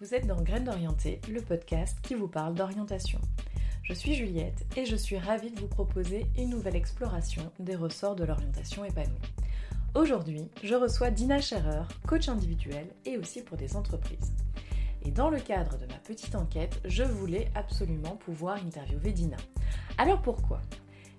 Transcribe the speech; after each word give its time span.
Vous 0.00 0.14
êtes 0.14 0.26
dans 0.26 0.40
Graines 0.40 0.64
d'Orienté, 0.64 1.20
le 1.30 1.42
podcast 1.42 1.98
qui 2.00 2.14
vous 2.14 2.26
parle 2.26 2.54
d'orientation. 2.54 3.20
Je 3.82 3.92
suis 3.92 4.14
Juliette 4.14 4.64
et 4.74 4.86
je 4.86 4.96
suis 4.96 5.18
ravie 5.18 5.50
de 5.50 5.60
vous 5.60 5.66
proposer 5.66 6.24
une 6.38 6.48
nouvelle 6.48 6.74
exploration 6.76 7.52
des 7.58 7.76
ressorts 7.76 8.16
de 8.16 8.24
l'orientation 8.24 8.82
épanouie. 8.82 9.12
Aujourd'hui, 9.94 10.48
je 10.64 10.74
reçois 10.74 11.10
Dina 11.10 11.42
Scherer, 11.42 11.82
coach 12.06 12.30
individuel 12.30 12.86
et 13.04 13.18
aussi 13.18 13.42
pour 13.42 13.58
des 13.58 13.76
entreprises. 13.76 14.32
Et 15.02 15.10
dans 15.10 15.28
le 15.28 15.38
cadre 15.38 15.76
de 15.76 15.84
ma 15.84 15.98
petite 15.98 16.34
enquête, 16.34 16.80
je 16.86 17.02
voulais 17.02 17.50
absolument 17.54 18.16
pouvoir 18.16 18.56
interviewer 18.56 19.12
Dina. 19.12 19.36
Alors 19.98 20.22
pourquoi? 20.22 20.62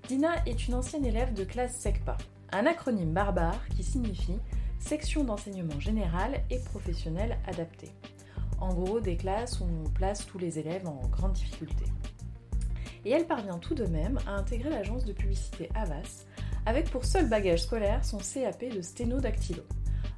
Dina 0.08 0.44
est 0.48 0.68
une 0.68 0.74
ancienne 0.74 1.06
élève 1.06 1.36
de 1.36 1.44
classe 1.44 1.76
SECPA, 1.76 2.18
un 2.52 2.66
acronyme 2.66 3.14
barbare 3.14 3.64
qui 3.76 3.84
signifie 3.84 4.40
Section 4.80 5.24
d'enseignement 5.24 5.80
général 5.80 6.42
et 6.50 6.58
professionnel 6.58 7.38
adapté. 7.46 7.90
En 8.62 8.74
gros, 8.74 9.00
des 9.00 9.18
classes 9.18 9.60
où 9.60 9.66
on 9.66 9.90
place 9.90 10.26
tous 10.26 10.38
les 10.38 10.60
élèves 10.60 10.88
en 10.88 11.02
grande 11.08 11.34
difficulté. 11.34 11.86
Et 13.04 13.12
elle 13.12 13.26
parvient 13.26 13.58
tout 13.58 13.76
de 13.76 13.86
même 13.86 14.20
à 14.28 14.36
intégrer 14.36 14.70
l'agence 14.70 15.04
de 15.06 15.14
publicité 15.14 15.70
Avas 15.76 16.26
avec 16.66 16.90
pour 16.92 17.06
seul 17.06 17.28
bagage 17.28 17.64
scolaire 17.64 18.06
son 18.06 18.20
CAP 18.20 18.74
de 18.74 18.82
sténodactylo. 18.82 19.64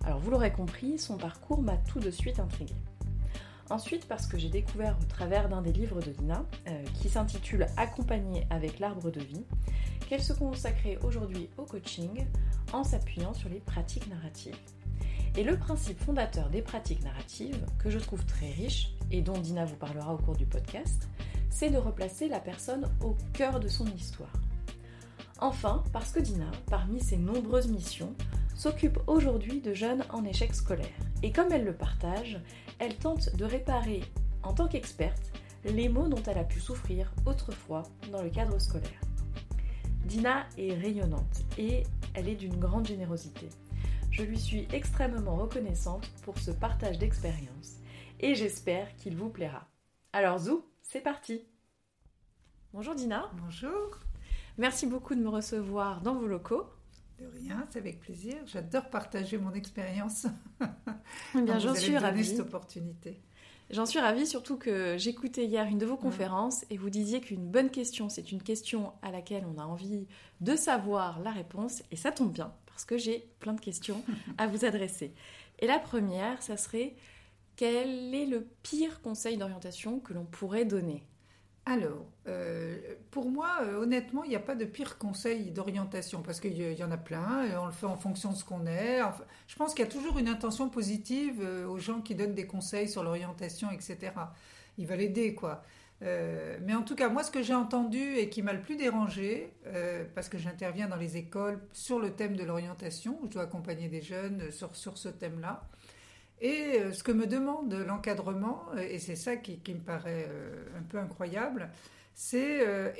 Alors 0.06 0.20
vous 0.20 0.32
l'aurez 0.32 0.52
compris, 0.52 1.00
son 1.00 1.18
parcours 1.18 1.62
m'a 1.62 1.78
tout 1.78 2.00
de 2.00 2.12
suite 2.12 2.40
intriguée. 2.40 2.76
Ensuite, 3.70 4.08
parce 4.08 4.28
que 4.28 4.38
j'ai 4.38 4.50
découvert 4.50 4.98
au 5.02 5.06
travers 5.06 5.48
d'un 5.48 5.62
des 5.62 5.72
livres 5.72 6.02
de 6.02 6.12
Dina, 6.12 6.46
euh, 6.68 6.84
qui 6.96 7.08
s'intitule 7.08 7.66
Accompagner 7.78 8.46
avec 8.50 8.80
l'arbre 8.80 9.10
de 9.10 9.22
vie, 9.22 9.46
qu'elle 10.10 10.22
se 10.22 10.34
consacrait 10.34 11.00
aujourd'hui 11.04 11.50
au 11.58 11.64
coaching 11.64 12.26
en 12.73 12.84
s'appuyant 12.84 13.34
sur 13.34 13.48
les 13.48 13.62
pratiques 13.62 14.08
narratives. 14.10 14.58
Et 15.36 15.44
le 15.44 15.58
principe 15.58 16.00
fondateur 16.00 16.50
des 16.50 16.62
pratiques 16.62 17.03
narratives, 17.03 17.66
que 17.80 17.89
je 17.89 17.98
trouve 17.98 18.23
très 18.26 18.52
riche 18.52 18.94
et 19.09 19.22
dont 19.22 19.38
Dina 19.38 19.66
vous 19.66 19.76
parlera 19.76 20.14
au 20.14 20.17
cours 20.17 20.36
du 20.36 20.45
podcast, 20.45 21.09
c'est 21.50 21.72
de 21.72 21.78
replacer 21.78 22.28
la 22.28 22.39
personne 22.39 22.88
au 23.02 23.16
cœur 23.34 23.59
de 23.59 23.67
son 23.67 23.88
histoire. 23.88 24.34
Enfin, 25.39 25.84
parce 25.92 26.11
que 26.11 26.20
Dina, 26.20 26.52
parmi 26.67 27.00
ses 27.00 27.17
nombreuses 27.17 27.67
missions, 27.67 28.14
s'occupe 28.56 29.00
aujourd'hui 29.08 29.59
de 29.59 29.73
jeunes 29.73 30.04
en 30.11 30.23
échec 30.23 30.54
scolaire. 30.54 30.86
Et 31.23 31.31
comme 31.31 31.52
elle 31.52 31.66
le 31.66 31.73
partage, 31.73 32.39
elle 32.78 32.95
tente 32.95 33.36
de 33.36 33.45
réparer, 33.45 34.02
en 34.44 34.54
tant 34.54 34.67
qu'experte, 34.67 35.31
les 35.66 35.89
maux 35.89 36.08
dont 36.08 36.22
elle 36.28 36.38
a 36.38 36.44
pu 36.44 36.59
souffrir 36.59 37.11
autrefois 37.26 37.84
dans 38.11 38.22
le 38.22 38.30
cadre 38.30 38.59
scolaire. 38.59 39.02
Dina 40.06 40.45
est 40.58 40.73
rayonnante 40.73 41.44
et 41.58 41.84
elle 42.14 42.28
est 42.28 42.36
d'une 42.36 42.58
grande 42.58 42.86
générosité. 42.86 43.50
Je 44.14 44.22
lui 44.22 44.38
suis 44.38 44.67
extrêmement 44.72 45.38
reconnaissante 45.38 46.08
pour 46.22 46.38
ce 46.38 46.52
partage 46.52 47.00
d'expérience 47.00 47.78
et 48.20 48.36
j'espère 48.36 48.95
qu'il 48.95 49.17
vous 49.17 49.30
plaira. 49.30 49.67
Alors 50.14 50.38
Zou, 50.38 50.64
c'est 50.83 51.02
parti 51.02 51.42
Bonjour 52.73 52.94
Dina. 52.94 53.31
Bonjour. 53.42 53.97
Merci 54.59 54.86
beaucoup 54.86 55.16
de 55.16 55.20
me 55.20 55.30
recevoir 55.30 56.02
dans 56.02 56.14
vos 56.14 56.28
locaux. 56.28 56.64
De 57.17 57.25
rien, 57.25 57.66
c'est 57.72 57.80
avec 57.80 58.02
plaisir. 58.02 58.36
J'adore 58.45 58.92
partager 58.92 59.39
mon 59.39 59.52
expérience. 59.53 60.27
Bien, 61.33 61.58
j'en 61.58 61.73
suis 61.73 61.98
ravie. 61.98 62.23
cette 62.23 62.39
opportunité. 62.39 63.20
J'en 63.72 63.88
suis 63.88 64.00
ravie, 64.00 64.27
surtout 64.27 64.58
que 64.58 64.95
j'écoutais 64.95 65.45
hier 65.45 65.66
une 65.66 65.80
de 65.80 65.88
vos 65.88 65.98
conférences 65.98 66.66
et 66.70 66.77
vous 66.77 66.92
disiez 66.92 67.20
qu'une 67.20 67.50
bonne 67.50 67.72
question, 67.72 68.09
c'est 68.09 68.31
une 68.31 68.44
question 68.44 68.94
à 69.02 69.09
laquelle 69.09 69.45
on 69.48 69.59
a 69.59 69.66
envie 69.66 70.05
de 70.39 70.55
savoir 70.55 71.20
la 71.22 71.31
réponse. 71.31 71.81
Et 71.89 71.95
ça 71.95 72.11
tombe 72.11 72.31
bien, 72.31 72.53
parce 72.74 72.86
que 72.86 72.98
j'ai 72.98 73.28
plein 73.40 73.54
de 73.54 73.62
questions 73.62 74.04
à 74.38 74.48
vous 74.48 74.66
adresser. 74.66 75.14
Et 75.60 75.68
la 75.68 75.80
première, 75.80 76.42
ça 76.42 76.58
serait 76.58 76.96
quel 77.56 78.14
est 78.14 78.26
le 78.26 78.48
pire 78.64 79.02
conseil 79.02 79.38
d'orientation 79.38 80.00
que 80.00 80.14
l'on 80.14 80.26
pourrait 80.26 80.66
donner? 80.66 81.04
Alors, 81.66 82.06
euh, 82.28 82.78
pour 83.10 83.30
moi, 83.30 83.60
euh, 83.62 83.82
honnêtement, 83.82 84.26
il 84.26 84.30
n'y 84.30 84.36
a 84.36 84.42
pas 84.42 84.56
de 84.56 84.66
pire 84.66 84.98
conseil 84.98 85.50
d'orientation 85.52 86.22
parce 86.22 86.42
qu'il 86.42 86.58
y 86.60 86.83
en 86.83 86.92
a 86.92 86.98
plein 86.98 87.58
on 87.58 87.67
le 87.67 87.72
fait 87.72 87.86
en 87.86 87.95
fonction 87.95 88.32
de 88.32 88.36
ce 88.36 88.44
qu'on 88.44 88.66
est. 88.66 89.00
je 89.48 89.56
pense 89.56 89.73
qu'il 89.73 89.86
y 89.86 89.88
a 89.88 89.92
toujours 89.92 90.20
une 90.20 90.28
intention 90.28 90.67
positive 90.67 91.39
euh, 91.42 91.66
aux 91.66 91.80
gens 91.80 92.02
qui 92.02 92.16
donnent 92.16 92.33
des 92.33 92.48
conseils 92.48 92.89
sur 92.89 93.02
l'orientation, 93.02 93.72
etc. 93.72 94.12
Ils 94.78 94.88
veulent 94.88 95.02
aider, 95.02 95.36
quoi. 95.36 95.64
Mais 96.61 96.73
en 96.75 96.83
tout 96.83 96.95
cas, 96.95 97.09
moi, 97.09 97.23
ce 97.23 97.31
que 97.31 97.41
j'ai 97.41 97.53
entendu 97.53 98.15
et 98.17 98.30
qui 98.30 98.41
m'a 98.41 98.53
le 98.53 98.61
plus 98.61 98.75
dérangé, 98.75 99.53
parce 100.15 100.30
que 100.30 100.37
j'interviens 100.37 100.87
dans 100.87 100.97
les 100.97 101.17
écoles 101.17 101.59
sur 101.71 101.99
le 101.99 102.11
thème 102.11 102.36
de 102.36 102.43
l'orientation, 102.43 103.19
où 103.21 103.27
je 103.27 103.31
dois 103.31 103.43
accompagner 103.43 103.87
des 103.87 104.02
jeunes 104.02 104.52
sur, 104.52 104.75
sur 104.75 104.97
ce 104.97 105.09
thème-là, 105.09 105.67
et 106.43 106.80
euh, 106.80 106.91
ce 106.91 107.03
que 107.03 107.14
me 107.14 107.25
demande 107.25 107.73
l'encadrement, 107.73 108.64
euh, 108.75 108.80
et 108.80 108.99
c'est 108.99 109.15
ça 109.15 109.37
qui, 109.37 109.59
me 109.73 109.80
paraît 109.80 110.27
euh, 110.30 110.65
un 110.77 110.83
peu 110.83 110.99
incroyable, 110.99 111.69
c'est 112.14 112.93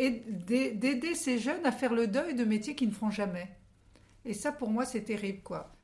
d'aider 0.48 1.14
ces 1.14 1.38
jeunes 1.38 1.64
à 1.66 1.72
faire 1.72 1.94
le 1.94 2.08
deuil 2.08 2.34
de 2.34 2.46
métiers 2.46 2.74
qu'ils 2.74 2.88
ne 2.88 2.94
feront 2.94 3.12
jamais. 3.12 3.48
Et 4.26 4.34
ça, 4.34 4.52
pour 4.52 4.70
moi, 4.72 4.86
c'est 4.86 5.02
terrible, 5.02 5.42
quoi. 5.44 5.76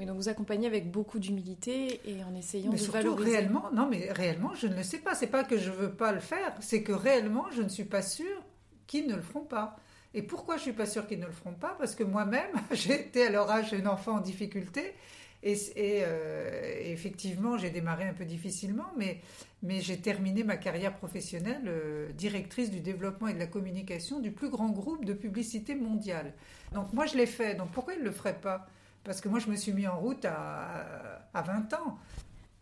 Oui, 0.00 0.06
donc 0.06 0.16
vous 0.16 0.30
accompagnez 0.30 0.66
avec 0.66 0.90
beaucoup 0.90 1.18
d'humilité 1.18 2.00
et 2.06 2.24
en 2.24 2.34
essayant 2.34 2.70
mais 2.70 2.78
de 2.78 2.82
surtout, 2.82 2.96
valoriser. 2.96 3.32
réellement, 3.32 3.70
non, 3.70 3.86
mais 3.86 4.10
réellement, 4.10 4.54
je 4.54 4.66
ne 4.66 4.74
le 4.74 4.82
sais 4.82 4.96
pas. 4.96 5.14
C'est 5.14 5.26
pas 5.26 5.44
que 5.44 5.58
je 5.58 5.70
veux 5.70 5.92
pas 5.92 6.12
le 6.12 6.20
faire, 6.20 6.54
c'est 6.60 6.82
que 6.82 6.92
réellement, 6.92 7.44
je 7.54 7.60
ne 7.60 7.68
suis 7.68 7.84
pas 7.84 8.00
sûre 8.00 8.42
qu'ils 8.86 9.06
ne 9.06 9.14
le 9.14 9.20
feront 9.20 9.44
pas. 9.44 9.76
Et 10.14 10.22
pourquoi 10.22 10.56
je 10.56 10.62
suis 10.62 10.72
pas 10.72 10.86
sûre 10.86 11.06
qu'ils 11.06 11.20
ne 11.20 11.26
le 11.26 11.32
feront 11.32 11.52
pas? 11.52 11.76
Parce 11.78 11.94
que 11.94 12.02
moi-même, 12.02 12.50
j'ai 12.72 12.94
été 12.94 13.26
à 13.26 13.30
leur 13.30 13.50
âge 13.50 13.74
un 13.74 13.84
enfant 13.84 14.12
en 14.12 14.20
difficulté 14.20 14.94
et, 15.42 15.54
euh, 15.76 16.80
effectivement, 16.82 17.58
j'ai 17.58 17.70
démarré 17.70 18.04
un 18.04 18.14
peu 18.14 18.24
difficilement, 18.24 18.90
mais, 18.96 19.20
mais 19.62 19.80
j'ai 19.80 19.98
terminé 19.98 20.44
ma 20.44 20.56
carrière 20.56 20.96
professionnelle 20.96 21.64
euh, 21.66 22.10
directrice 22.12 22.70
du 22.70 22.80
développement 22.80 23.28
et 23.28 23.34
de 23.34 23.38
la 23.38 23.46
communication 23.46 24.20
du 24.20 24.30
plus 24.32 24.48
grand 24.48 24.70
groupe 24.70 25.04
de 25.04 25.12
publicité 25.12 25.74
mondiale. 25.74 26.32
Donc 26.72 26.94
moi, 26.94 27.04
je 27.04 27.18
l'ai 27.18 27.26
fait. 27.26 27.54
Donc 27.54 27.70
pourquoi 27.72 27.92
il 27.94 28.00
ne 28.00 28.04
le 28.04 28.12
ferait 28.12 28.40
pas? 28.40 28.66
Parce 29.04 29.20
que 29.20 29.28
moi, 29.28 29.38
je 29.38 29.48
me 29.48 29.56
suis 29.56 29.72
mis 29.72 29.86
en 29.86 29.98
route 29.98 30.24
à, 30.24 31.22
à 31.32 31.42
20 31.42 31.74
ans. 31.74 31.98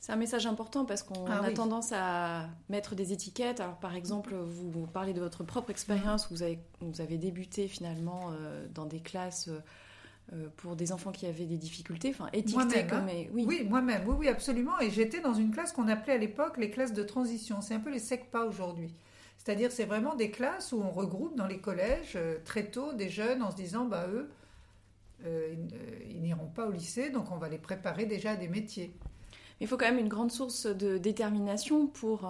C'est 0.01 0.13
un 0.13 0.17
message 0.17 0.47
important 0.47 0.85
parce 0.85 1.03
qu'on 1.03 1.27
ah 1.27 1.43
a 1.43 1.51
tendance 1.51 1.93
à 1.93 2.47
mettre 2.69 2.95
des 2.95 3.13
étiquettes. 3.13 3.61
Alors, 3.61 3.77
par 3.77 3.97
exemple, 3.97 4.35
vous, 4.35 4.87
parlez 4.87 5.13
de 5.13 5.21
votre 5.21 5.43
propre 5.43 5.71
expérience. 5.71 6.31
Vous 6.31 6.43
avez, 6.43 6.61
vous 6.81 7.01
avez 7.01 7.19
débuté 7.19 7.67
finalement 7.67 8.31
euh, 8.31 8.67
dans 8.73 8.87
des 8.87 9.01
classes 9.01 9.51
euh, 10.33 10.49
pour 10.59 10.77
des 10.77 10.93
enfants 10.93 11.11
qui 11.11 11.27
avaient 11.27 11.47
des 11.47 11.57
difficultés, 11.57 12.11
enfin 12.11 12.29
étiquetés 12.33 12.87
comme... 12.87 13.09
Hein. 13.09 13.25
Oui, 13.33 13.45
oui 13.49 13.67
moi-même, 13.69 14.03
oui, 14.07 14.15
oui, 14.19 14.29
absolument. 14.29 14.79
Et 14.79 14.91
j'étais 14.91 15.21
dans 15.21 15.35
une 15.35 15.51
classe 15.51 15.73
qu'on 15.73 15.89
appelait 15.89 16.13
à 16.13 16.19
l'époque 16.19 16.59
les 16.59 16.71
classes 16.71 16.93
de 16.93 17.03
transition. 17.03 17.61
C'est 17.61 17.75
un 17.75 17.81
peu 17.81 17.91
les 17.91 17.99
SECPA 17.99 18.45
aujourd'hui. 18.45 18.95
C'est-à-dire, 19.37 19.73
c'est 19.73 19.87
vraiment 19.87 20.15
des 20.15 20.31
classes 20.31 20.73
où 20.73 20.81
on 20.81 20.91
regroupe 20.91 21.35
dans 21.35 21.47
les 21.47 21.59
collèges 21.59 22.13
euh, 22.17 22.39
très 22.45 22.67
tôt 22.67 22.93
des 22.93 23.09
jeunes 23.09 23.43
en 23.43 23.51
se 23.51 23.57
disant, 23.57 23.85
bah 23.85 24.07
eux, 24.13 24.31
euh, 25.25 25.55
ils 26.09 26.21
n'iront 26.21 26.47
pas 26.47 26.67
au 26.67 26.73
lycée, 26.73 27.11
donc 27.11 27.31
on 27.31 27.37
va 27.37 27.49
les 27.49 27.59
préparer 27.59 28.07
déjà 28.07 28.33
à 28.33 28.37
des 28.37 28.49
métiers. 28.49 28.93
il 29.61 29.67
faut 29.67 29.77
quand 29.77 29.87
même 29.87 29.99
une 29.99 30.09
grande 30.09 30.31
source 30.33 30.67
de 30.67 30.99
détermination 30.99 31.87
pour 31.87 32.25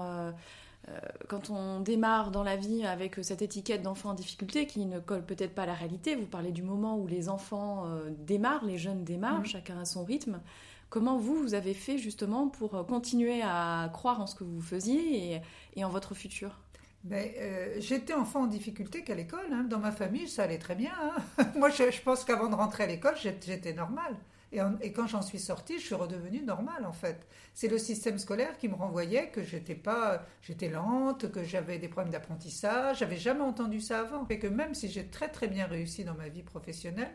euh, 0.88 0.98
quand 1.28 1.50
on 1.50 1.80
démarre 1.80 2.30
dans 2.30 2.42
la 2.42 2.56
vie 2.56 2.84
avec 2.84 3.16
cette 3.22 3.42
étiquette 3.42 3.82
d'enfant 3.82 4.10
en 4.10 4.14
difficulté 4.14 4.66
qui 4.66 4.86
ne 4.86 4.98
colle 5.00 5.24
peut-être 5.24 5.54
pas 5.54 5.62
à 5.62 5.66
la 5.66 5.74
réalité, 5.74 6.14
vous 6.14 6.26
parlez 6.26 6.52
du 6.52 6.62
moment 6.62 6.98
où 6.98 7.06
les 7.06 7.28
enfants 7.28 7.86
euh, 7.86 8.10
démarrent, 8.26 8.64
les 8.64 8.78
jeunes 8.78 9.04
démarrent, 9.04 9.40
mm. 9.40 9.46
chacun 9.46 9.78
a 9.78 9.84
son 9.84 10.04
rythme. 10.04 10.40
Comment 10.88 11.18
vous, 11.18 11.34
vous 11.34 11.54
avez 11.54 11.74
fait 11.74 11.98
justement 11.98 12.48
pour 12.48 12.74
euh, 12.74 12.84
continuer 12.84 13.42
à 13.42 13.90
croire 13.92 14.20
en 14.20 14.26
ce 14.26 14.34
que 14.34 14.44
vous 14.44 14.62
faisiez 14.62 15.42
et, 15.76 15.84
en 15.84 15.90
votre 15.90 16.14
futur? 16.14 16.58
Ben, 17.04 17.30
J'étais 17.78 18.14
enfant 18.14 18.42
en 18.42 18.46
difficulté 18.46 19.04
qu'à 19.04 19.14
l'école. 19.14 19.52
Hein. 19.52 19.64
Dans 19.64 19.78
ma 19.78 19.92
famille, 19.92 20.28
ça 20.28 20.44
allait 20.44 20.58
très 20.58 20.74
bien. 20.74 20.92
Hein. 21.38 21.44
Moi, 21.56 21.70
je, 21.70 22.00
pense 22.02 22.24
qu'avant 22.24 22.48
de 22.48 22.54
rentrer 22.54 22.84
à 22.84 22.86
l'école, 22.86 23.14
j'étais 23.16 23.72
normale. 23.72 24.16
Et, 24.52 24.92
quand 24.92 25.06
j'en 25.06 25.20
suis 25.20 25.38
sortie, 25.38 25.78
je 25.78 25.84
suis 25.84 25.94
redevenue 25.94 26.40
normale 26.40 26.86
en 26.86 26.92
fait. 26.92 27.26
C'est 27.52 27.68
le 27.68 27.76
système 27.76 28.18
scolaire 28.18 28.56
qui 28.56 28.68
me 28.68 28.74
renvoyait 28.74 29.28
que 29.28 29.42
j'étais 29.42 29.74
pas, 29.74 30.24
j'étais 30.40 30.70
lente, 30.70 31.30
que 31.30 31.44
j'avais 31.44 31.78
des 31.78 31.88
problèmes 31.88 32.12
d'apprentissage. 32.12 33.00
J'avais 33.00 33.18
jamais 33.18 33.42
entendu 33.42 33.80
ça 33.80 34.00
avant. 34.00 34.26
Et 34.30 34.38
que 34.38 34.46
même 34.46 34.74
si 34.74 34.88
j'ai 34.88 35.06
très 35.06 35.28
très 35.28 35.48
bien 35.48 35.66
réussi 35.66 36.04
dans 36.04 36.14
ma 36.14 36.28
vie 36.30 36.42
professionnelle, 36.42 37.12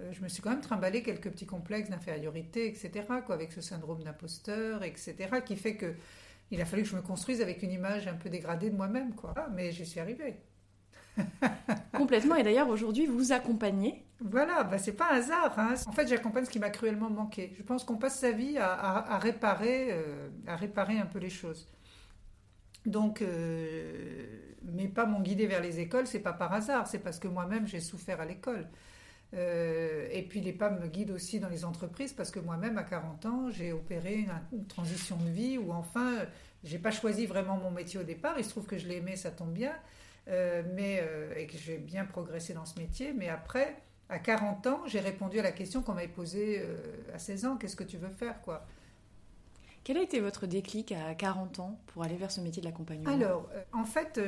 euh, 0.00 0.12
je 0.12 0.22
me 0.22 0.28
suis 0.28 0.42
quand 0.42 0.50
même 0.50 0.60
trimballé 0.60 1.02
quelques 1.02 1.30
petits 1.30 1.46
complexes 1.46 1.90
d'infériorité, 1.90 2.68
etc. 2.68 3.04
Avec 3.28 3.52
ce 3.52 3.60
syndrome 3.60 4.04
d'imposteur, 4.04 4.84
etc. 4.84 5.16
Qui 5.44 5.56
fait 5.56 5.76
que 5.76 5.94
il 6.50 6.60
a 6.60 6.64
fallu 6.64 6.82
que 6.82 6.88
je 6.88 6.96
me 6.96 7.02
construise 7.02 7.40
avec 7.40 7.62
une 7.62 7.72
image 7.72 8.06
un 8.06 8.14
peu 8.14 8.28
dégradée 8.28 8.70
de 8.70 8.76
moi-même, 8.76 9.14
quoi. 9.14 9.34
mais 9.54 9.72
j'y 9.72 9.86
suis 9.86 10.00
arrivée. 10.00 10.40
Complètement. 11.92 12.34
Et 12.36 12.42
d'ailleurs, 12.42 12.68
aujourd'hui, 12.68 13.06
vous 13.06 13.32
accompagnez. 13.32 14.04
Voilà, 14.20 14.64
bah, 14.64 14.78
c'est 14.78 14.92
pas 14.92 15.12
un 15.12 15.16
hasard. 15.16 15.58
Hein. 15.58 15.74
En 15.86 15.92
fait, 15.92 16.08
j'accompagne 16.08 16.44
ce 16.44 16.50
qui 16.50 16.58
m'a 16.58 16.70
cruellement 16.70 17.10
manqué. 17.10 17.54
Je 17.56 17.62
pense 17.62 17.84
qu'on 17.84 17.96
passe 17.96 18.18
sa 18.18 18.32
vie 18.32 18.58
à, 18.58 19.18
réparer, 19.18 19.88
euh, 19.90 20.28
à 20.46 20.56
réparer 20.56 20.98
un 20.98 21.06
peu 21.06 21.18
les 21.18 21.30
choses. 21.30 21.68
Donc, 22.86 23.22
euh, 23.22 24.26
mais 24.62 24.88
pas 24.88 25.06
mon 25.06 25.20
guider 25.20 25.46
vers 25.46 25.60
les 25.60 25.80
écoles, 25.80 26.06
c'est 26.06 26.20
pas 26.20 26.32
par 26.32 26.52
hasard. 26.52 26.86
C'est 26.86 26.98
parce 26.98 27.18
que 27.18 27.28
moi-même, 27.28 27.66
j'ai 27.66 27.80
souffert 27.80 28.20
à 28.20 28.24
l'école. 28.24 28.68
Et 29.32 30.26
puis 30.28 30.40
les 30.40 30.52
PAM 30.52 30.78
me 30.78 30.86
guident 30.86 31.10
aussi 31.10 31.40
dans 31.40 31.48
les 31.48 31.64
entreprises 31.64 32.12
parce 32.12 32.30
que 32.30 32.38
moi-même, 32.38 32.78
à 32.78 32.84
40 32.84 33.26
ans, 33.26 33.50
j'ai 33.50 33.72
opéré 33.72 34.26
une, 34.52 34.66
transition 34.66 35.16
de 35.16 35.28
vie 35.28 35.58
où 35.58 35.72
enfin, 35.72 36.18
j'ai 36.62 36.78
pas 36.78 36.92
choisi 36.92 37.26
vraiment 37.26 37.56
mon 37.56 37.70
métier 37.70 37.98
au 37.98 38.04
départ. 38.04 38.34
Il 38.38 38.44
se 38.44 38.50
trouve 38.50 38.66
que 38.66 38.78
je 38.78 38.86
l'ai 38.86 38.98
aimé, 38.98 39.16
ça 39.16 39.30
tombe 39.30 39.52
bien. 39.52 39.72
Euh, 40.28 40.62
mais, 40.74 41.00
euh, 41.02 41.34
et 41.36 41.46
que 41.46 41.58
j'ai 41.58 41.76
bien 41.76 42.04
progressé 42.04 42.54
dans 42.54 42.64
ce 42.64 42.78
métier. 42.78 43.12
Mais 43.12 43.28
après, 43.28 43.76
à 44.08 44.18
40 44.18 44.66
ans, 44.66 44.82
j'ai 44.86 45.00
répondu 45.00 45.38
à 45.38 45.42
la 45.42 45.52
question 45.52 45.82
qu'on 45.82 45.94
m'avait 45.94 46.08
posée 46.08 46.60
euh, 46.62 46.76
à 47.14 47.18
16 47.18 47.44
ans, 47.46 47.56
qu'est-ce 47.56 47.76
que 47.76 47.84
tu 47.84 47.98
veux 47.98 48.08
faire 48.08 48.40
quoi? 48.40 48.66
Quel 49.84 49.98
a 49.98 50.02
été 50.02 50.18
votre 50.18 50.46
déclic 50.46 50.92
à 50.92 51.14
40 51.14 51.60
ans 51.60 51.78
pour 51.86 52.02
aller 52.02 52.16
vers 52.16 52.30
ce 52.30 52.40
métier 52.40 52.60
de 52.60 52.66
l'accompagnement? 52.66 53.12
Alors, 53.12 53.48
en 53.72 53.84
fait, 53.84 54.18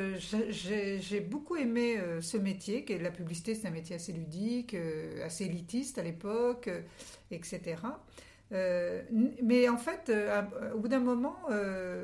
j'ai 0.51 1.21
beaucoup 1.21 1.57
aimé 1.57 1.99
ce 2.21 2.37
métier, 2.37 2.85
qui 2.85 2.93
est 2.93 2.99
la 2.99 3.11
publicité, 3.11 3.55
c'est 3.55 3.67
un 3.67 3.73
métier 3.73 3.97
assez 3.97 4.13
ludique, 4.13 4.77
assez 5.25 5.47
élitiste 5.47 5.99
à 5.99 6.03
l'époque, 6.03 6.71
etc. 7.31 7.77
mais 8.51 9.69
en 9.69 9.79
fait, 9.79 10.13
au 10.75 10.79
bout 10.79 10.89
d'un 10.89 11.01
moment, 11.01 11.37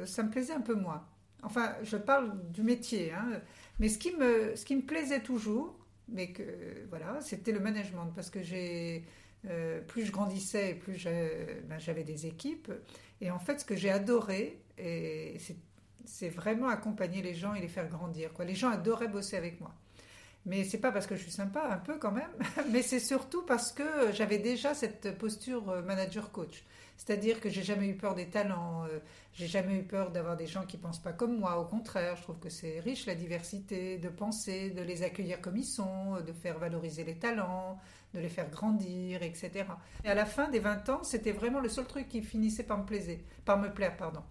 ça 0.07 0.23
me 0.23 0.31
plaisait 0.31 0.55
un 0.55 0.63
peu 0.63 0.75
moins. 0.75 1.07
Enfin, 1.43 1.75
je 1.83 1.97
parle 1.97 2.33
du 2.51 2.63
métier. 2.63 3.13
Hein. 3.13 3.41
Mais 3.81 3.89
ce 3.89 3.99
qui 3.99 4.15
me, 4.15 4.55
ce 4.55 4.65
qui 4.65 4.77
me 4.77 4.83
plaisait 4.83 5.21
toujours, 5.21 5.77
mais 6.09 6.33
que 6.33 6.43
voilà, 6.89 7.21
c'était 7.21 7.53
le 7.53 7.61
management 7.61 8.13
parce 8.15 8.31
que 8.31 8.43
j'ai 8.43 9.05
euh, 9.49 9.81
plus 9.81 10.07
je 10.07 10.13
grandissais, 10.13 10.75
plus 10.75 11.05
ben, 11.05 11.79
j'avais 11.79 12.05
des 12.05 12.27
équipes. 12.27 12.73
Et 13.21 13.31
en 13.31 13.39
fait, 13.39 13.61
ce 13.61 13.65
que 13.65 13.77
j'ai 13.77 13.91
adoré, 13.91 14.61
c'est 16.05 16.29
vraiment 16.29 16.69
accompagner 16.69 17.23
les 17.23 17.35
gens 17.35 17.55
et 17.55 17.61
les 17.61 17.69
faire 17.69 17.89
grandir. 17.89 18.33
Quoi. 18.33 18.45
Les 18.45 18.55
gens 18.55 18.71
adoraient 18.71 19.09
bosser 19.09 19.37
avec 19.37 19.61
moi. 19.61 19.75
Mais 20.45 20.65
c'est 20.65 20.79
pas 20.79 20.91
parce 20.91 21.07
que 21.07 21.15
je 21.15 21.23
suis 21.23 21.31
sympa, 21.31 21.69
un 21.71 21.79
peu 21.79 21.99
quand 21.99 22.11
même, 22.11 22.31
mais 22.73 22.83
c'est 22.83 22.99
surtout 22.99 23.43
parce 23.43 23.71
que 23.71 24.11
j'avais 24.13 24.39
déjà 24.39 24.75
cette 24.75 25.17
posture 25.17 25.71
euh, 25.71 25.83
manager-coach. 25.83 26.65
C'est-à-dire 26.97 27.41
que 27.41 27.49
j'ai 27.49 27.63
jamais 27.63 27.89
eu 27.89 27.97
peur 27.97 28.15
des 28.15 28.29
talents, 28.29 28.85
euh, 28.85 28.99
j'ai 29.35 29.47
jamais 29.47 29.77
eu 29.77 29.85
peur 29.85 30.11
d'avoir 30.11 30.37
des 30.37 30.47
gens 30.47 30.67
qui 30.67 30.79
pensent 30.79 31.01
pas 31.01 31.13
comme 31.13 31.39
moi. 31.39 31.61
Au 31.61 31.65
contraire, 31.65 32.17
je 32.17 32.23
trouve 32.23 32.39
que 32.41 32.51
c'est 32.51 32.81
riche 32.81 33.07
la 33.07 33.15
diversité 33.15 33.99
de 33.99 34.09
penser, 34.09 34.71
de 34.71 34.83
les 34.83 35.05
accueillir 35.05 35.41
comme 35.41 35.57
ils 35.57 35.65
sont, 35.65 36.21
de 36.21 36.33
faire 36.33 36.59
valoriser 36.59 37.05
les 37.05 37.19
talents, 37.19 37.79
de 38.15 38.21
les 38.21 38.29
faire 38.29 38.51
grandir, 38.51 39.23
etc. 39.23 39.65
Et 40.05 40.09
à 40.09 40.15
la 40.15 40.27
fin 40.27 40.49
des 40.49 40.59
20 40.59 40.89
ans, 40.91 41.03
c'était 41.03 41.33
vraiment 41.33 41.61
le 41.61 41.69
seul 41.69 41.87
truc 41.87 42.09
qui 42.09 42.23
finissait 42.23 42.65
par 42.65 42.79
me 42.79 42.85
plaire, 42.85 43.19
par 43.45 43.59
me 43.59 43.73
plaire, 43.73 43.97
pardon. 43.97 44.23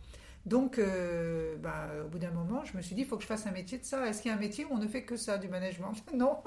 Donc, 0.46 0.80
euh, 0.80 1.56
bah, 1.58 1.90
au 2.04 2.08
bout 2.08 2.18
d'un 2.18 2.32
moment, 2.32 2.66
je 2.66 2.76
me 2.76 2.82
suis 2.82 2.96
dit, 2.96 3.02
il 3.02 3.08
faut 3.08 3.16
que 3.16 3.22
je 3.22 3.28
fasse 3.28 3.46
un 3.46 3.52
métier 3.52 3.78
de 3.78 3.84
ça. 3.84 4.08
Est-ce 4.08 4.22
qu'il 4.22 4.30
y 4.30 4.34
a 4.34 4.38
un 4.38 4.40
métier 4.40 4.66
où 4.66 4.70
on 4.72 4.80
ne 4.80 4.88
fait 4.88 5.04
que 5.04 5.16
ça, 5.16 5.38
du 5.38 5.48
management? 5.48 5.94
Non. 6.16 6.42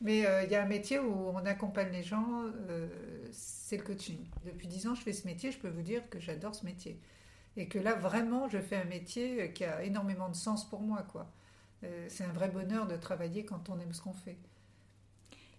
Mais 0.00 0.24
euh, 0.26 0.44
il 0.44 0.50
y 0.50 0.54
a 0.54 0.62
un 0.62 0.66
métier 0.66 0.98
où 1.00 1.30
on 1.30 1.44
accompagne 1.44 1.90
les 1.90 2.02
gens, 2.02 2.44
euh, 2.68 2.88
c'est 3.32 3.76
le 3.76 3.82
coaching. 3.82 4.18
Depuis 4.44 4.68
dix 4.68 4.86
ans, 4.86 4.94
je 4.94 5.02
fais 5.02 5.12
ce 5.12 5.26
métier, 5.26 5.50
je 5.50 5.58
peux 5.58 5.68
vous 5.68 5.82
dire 5.82 6.08
que 6.10 6.20
j'adore 6.20 6.54
ce 6.54 6.64
métier. 6.64 7.00
Et 7.56 7.68
que 7.68 7.78
là, 7.78 7.94
vraiment, 7.94 8.48
je 8.48 8.58
fais 8.58 8.76
un 8.76 8.84
métier 8.84 9.52
qui 9.52 9.64
a 9.64 9.82
énormément 9.82 10.28
de 10.28 10.36
sens 10.36 10.68
pour 10.68 10.80
moi. 10.80 11.04
quoi. 11.10 11.30
c'est 12.08 12.24
un 12.24 12.32
vrai 12.32 12.48
bonheur 12.48 12.86
de 12.86 12.96
travailler 12.96 13.44
quand 13.44 13.68
on 13.68 13.78
aime 13.80 13.92
ce 13.92 14.02
qu'on 14.02 14.12
fait. 14.12 14.38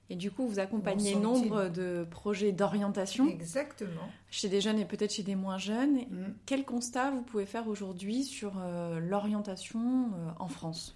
Et 0.10 0.16
du 0.16 0.30
coup, 0.30 0.48
vous 0.48 0.60
accompagnez 0.60 1.16
nombre 1.16 1.68
de 1.68 2.06
projets 2.10 2.52
d'orientation. 2.52 3.28
Exactement. 3.28 4.08
Chez 4.30 4.50
des 4.50 4.62
jeunes 4.62 4.78
et 4.78 4.86
peut-être 4.86 5.12
chez 5.12 5.24
des 5.24 5.36
moins 5.36 5.58
jeunes. 5.58 5.98
Mm. 5.98 6.34
Quel 6.46 6.64
constat 6.64 7.12
vous 7.12 7.22
pouvez 7.22 7.46
faire 7.46 7.68
aujourd'hui 7.68 8.24
sur 8.24 8.54
euh, 8.60 9.00
l'orientation 9.00 10.12
euh, 10.14 10.30
en 10.38 10.48
France? 10.48 10.96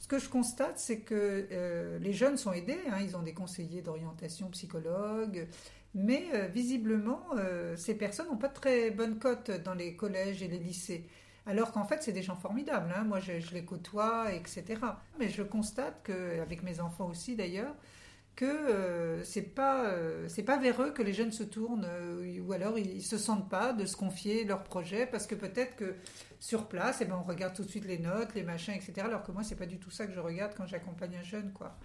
Ce 0.00 0.08
que 0.08 0.18
je 0.18 0.30
constate, 0.30 0.78
c'est 0.78 1.00
que 1.00 1.46
euh, 1.52 1.98
les 1.98 2.14
jeunes 2.14 2.38
sont 2.38 2.52
aidés. 2.52 2.78
Hein. 2.90 3.00
ils 3.02 3.16
ont 3.16 3.22
des 3.22 3.34
conseillers 3.34 3.82
d'orientation, 3.82 4.48
psychologues. 4.50 5.46
Mais 5.94 6.48
visiblement, 6.52 7.24
ces 7.76 7.94
personnes 7.94 8.26
n'ont 8.28 8.36
pas 8.36 8.48
de 8.48 8.54
très 8.54 8.90
bonne 8.90 9.18
cote 9.18 9.50
dans 9.50 9.72
les 9.72 9.96
collèges 9.96 10.42
et 10.42 10.48
les 10.48 10.58
lycées. 10.58 11.06
Alors 11.46 11.72
qu'en 11.72 11.84
fait, 11.84 12.02
c'est 12.02 12.12
des 12.12 12.22
gens 12.22 12.36
formidables. 12.36 12.92
Hein. 12.94 13.04
Moi, 13.04 13.20
je, 13.20 13.40
je, 13.40 13.54
les 13.54 13.64
côtoie, 13.64 14.32
etc. 14.34 14.64
Mais 15.18 15.30
je 15.30 15.42
constate 15.42 16.02
qu'avec 16.04 16.62
mes 16.62 16.78
enfants 16.78 17.06
aussi, 17.06 17.36
d'ailleurs, 17.36 17.74
que 18.38 18.44
euh, 18.44 19.24
c'est 19.24 19.42
pas 19.42 19.86
euh, 19.86 20.28
c'est 20.28 20.44
pas 20.44 20.58
vers 20.58 20.80
eux 20.80 20.92
que 20.92 21.02
les 21.02 21.12
jeunes 21.12 21.32
se 21.32 21.42
tournent 21.42 21.84
euh, 21.84 22.38
ou 22.38 22.52
alors 22.52 22.78
ils, 22.78 23.02
se 23.02 23.18
sentent 23.18 23.50
pas 23.50 23.72
de 23.72 23.84
se 23.84 23.96
confier 23.96 24.44
leur 24.44 24.62
projet 24.62 25.06
parce 25.06 25.26
que 25.26 25.34
peut-être 25.34 25.74
que 25.74 25.96
sur 26.38 26.68
place 26.68 26.98
eh 27.00 27.04
ben 27.04 27.16
on 27.20 27.24
regarde 27.24 27.56
tout 27.56 27.64
de 27.64 27.68
suite 27.68 27.84
les 27.84 27.98
notes 27.98 28.36
les 28.36 28.44
machins 28.44 28.74
etc 28.74 29.00
alors 29.06 29.24
que 29.24 29.32
moi 29.32 29.42
c'est 29.42 29.56
pas 29.56 29.66
du 29.66 29.80
tout 29.80 29.90
ça 29.90 30.06
que 30.06 30.12
je 30.12 30.20
regarde 30.20 30.52
quand 30.56 30.68
j'accompagne 30.68 31.16
un 31.16 31.24
jeune 31.24 31.52
quoi. 31.52 31.76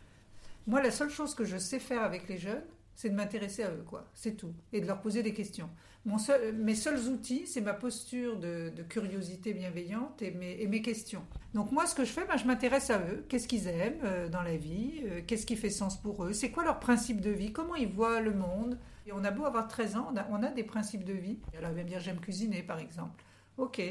Moi 0.67 0.79
la 0.83 0.91
seule 0.91 1.09
chose 1.09 1.33
que 1.33 1.43
je 1.43 1.57
sais 1.57 1.79
faire 1.79 2.03
avec 2.03 2.29
les 2.29 2.37
jeunes 2.37 2.61
c'est 2.95 3.09
de 3.09 3.15
m'intéresser 3.15 3.63
à 3.63 3.71
eux, 3.71 3.83
quoi. 3.87 4.09
C'est 4.13 4.35
tout. 4.37 4.53
Et 4.71 4.81
de 4.81 4.87
leur 4.87 5.01
poser 5.01 5.23
des 5.23 5.33
questions. 5.33 5.69
Mon 6.05 6.17
seul, 6.17 6.53
mes 6.53 6.75
seuls 6.75 7.07
outils, 7.07 7.47
c'est 7.47 7.61
ma 7.61 7.73
posture 7.73 8.37
de, 8.37 8.71
curiosité 8.89 9.53
bienveillante 9.53 10.21
et 10.21 10.31
mes, 10.31 10.81
questions. 10.81 11.23
Donc 11.53 11.71
moi, 11.71 11.85
ce 11.85 11.95
que 11.95 12.03
je 12.03 12.11
fais, 12.11 12.25
ben, 12.25 12.35
je 12.35 12.45
m'intéresse 12.45 12.89
à 12.89 12.99
eux. 12.99 13.25
Qu'est-ce 13.29 13.47
qu'ils 13.47 13.67
aiment 13.67 14.01
euh, 14.03 14.27
dans 14.27 14.41
la 14.41 14.57
vie? 14.57 15.01
Euh, 15.05 15.21
Qu'est-ce 15.25 15.45
qui 15.45 15.55
fait 15.55 15.69
sens 15.69 16.01
pour 16.01 16.25
eux? 16.25 16.33
C'est 16.33 16.51
quoi 16.51 16.65
leur 16.65 16.79
principe 16.79 17.21
de 17.21 17.29
vie? 17.29 17.53
Comment 17.53 17.75
ils 17.75 17.87
voient 17.87 18.19
le 18.19 18.33
monde? 18.33 18.77
Et 19.07 19.13
on 19.13 19.23
a 19.23 19.31
beau 19.31 19.45
avoir 19.45 19.69
13 19.69 19.95
ans, 19.95 20.13
on 20.29 20.43
a, 20.43 20.49
des 20.49 20.63
principes 20.63 21.05
de 21.05 21.13
vie. 21.13 21.37
Alors, 21.57 21.71
il 21.71 21.75
va 21.75 21.83
me 21.83 21.87
dire, 21.87 21.99
j'aime 22.01 22.19
cuisiner, 22.19 22.63
par 22.63 22.79
exemple. 22.79 23.23
Ok. 23.57 23.81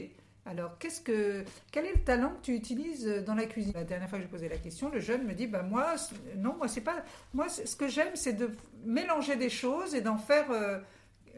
Alors, 0.44 0.76
qu'est-ce 0.78 1.00
que, 1.00 1.44
quel 1.70 1.86
est 1.86 1.92
le 1.92 2.02
talent 2.02 2.30
que 2.30 2.46
tu 2.46 2.54
utilises 2.54 3.06
dans 3.24 3.34
la 3.34 3.46
cuisine? 3.46 3.72
La 3.74 3.84
dernière 3.84 4.08
fois 4.08 4.18
que 4.18 4.24
j'ai 4.24 4.30
posé 4.30 4.48
la 4.48 4.56
question, 4.56 4.90
le 4.90 4.98
jeune 4.98 5.24
me 5.24 5.34
dit 5.34 5.46
bah 5.46 5.62
moi, 5.62 5.94
non, 6.36 6.56
moi 6.56 6.66
c'est 6.66 6.80
pas, 6.80 7.04
moi 7.32 7.48
ce 7.48 7.76
que 7.76 7.86
j'aime, 7.86 8.14
c'est 8.14 8.32
de 8.32 8.50
mélanger 8.84 9.36
des 9.36 9.50
choses 9.50 9.94
et 9.94 10.00
d'en 10.00 10.18
faire 10.18 10.50
euh, 10.50 10.80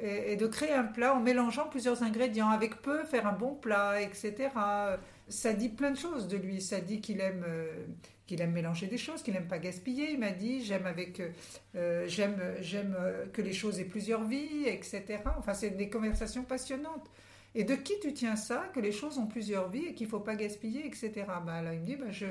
et, 0.00 0.36
de 0.36 0.46
créer 0.46 0.72
un 0.72 0.84
plat 0.84 1.14
en 1.14 1.20
mélangeant 1.20 1.68
plusieurs 1.68 2.02
ingrédients 2.02 2.48
avec 2.48 2.80
peu, 2.80 3.04
faire 3.04 3.26
un 3.26 3.32
bon 3.32 3.54
plat, 3.54 4.00
etc. 4.00 4.48
Ça 5.28 5.52
dit 5.52 5.68
plein 5.68 5.90
de 5.90 5.98
choses 5.98 6.26
de 6.26 6.38
lui. 6.38 6.62
Ça 6.62 6.80
dit 6.80 7.00
qu'il 7.00 7.20
aime. 7.20 7.44
Euh, 7.46 7.84
qu'il 8.26 8.40
aime 8.40 8.52
mélanger 8.52 8.86
des 8.86 8.96
choses, 8.96 9.22
qu'il 9.22 9.34
n'aime 9.34 9.48
pas 9.48 9.58
gaspiller. 9.58 10.12
Il 10.12 10.18
m'a 10.18 10.30
dit 10.30 10.64
j'aime 10.64 10.86
avec 10.86 11.20
euh, 11.76 12.06
j'aime 12.08 12.40
j'aime 12.60 12.96
que 13.34 13.42
les 13.42 13.52
choses 13.52 13.80
aient 13.80 13.84
plusieurs 13.84 14.24
vies, 14.24 14.64
etc. 14.66 15.18
Enfin, 15.36 15.52
c'est 15.52 15.68
des 15.68 15.90
conversations 15.90 16.42
passionnantes. 16.42 17.10
Et 17.56 17.62
de 17.62 17.74
qui 17.76 17.98
tu 18.00 18.12
tiens 18.12 18.34
ça, 18.34 18.64
que 18.74 18.80
les 18.80 18.90
choses 18.90 19.18
ont 19.18 19.26
plusieurs 19.26 19.68
vies 19.68 19.86
et 19.86 19.94
qu'il 19.94 20.06
ne 20.06 20.10
faut 20.10 20.20
pas 20.20 20.34
gaspiller, 20.34 20.84
etc. 20.86 21.12
Bah, 21.46 21.62
là, 21.62 21.72
il 21.72 21.80
me 21.80 21.86
dit, 21.86 21.96
bah, 21.96 22.10
je, 22.10 22.26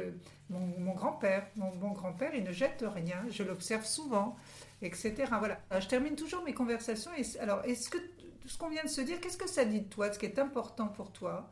mon, 0.49 0.93
grand-père, 0.93 1.47
mon, 1.55 1.91
grand-père, 1.91 2.35
il 2.35 2.43
ne 2.43 2.51
jette 2.51 2.83
rien, 2.85 3.23
je 3.29 3.43
l'observe 3.43 3.85
souvent, 3.85 4.35
etc. 4.81 5.13
Voilà. 5.39 5.59
je 5.79 5.87
termine 5.87 6.15
toujours 6.15 6.43
mes 6.43 6.53
conversations. 6.53 7.11
Et, 7.17 7.39
alors, 7.39 7.63
est-ce 7.63 7.89
que 7.89 7.97
ce 8.45 8.57
qu'on 8.57 8.67
vient 8.67 8.83
de 8.83 8.89
se 8.89 8.99
dire, 8.99 9.21
qu'est-ce 9.21 9.37
que 9.37 9.47
ça 9.47 9.63
dit 9.63 9.81
de 9.81 9.89
toi, 9.89 10.11
ce 10.11 10.19
qui 10.19 10.25
est 10.25 10.39
important 10.39 10.87
pour 10.87 11.13
toi, 11.13 11.49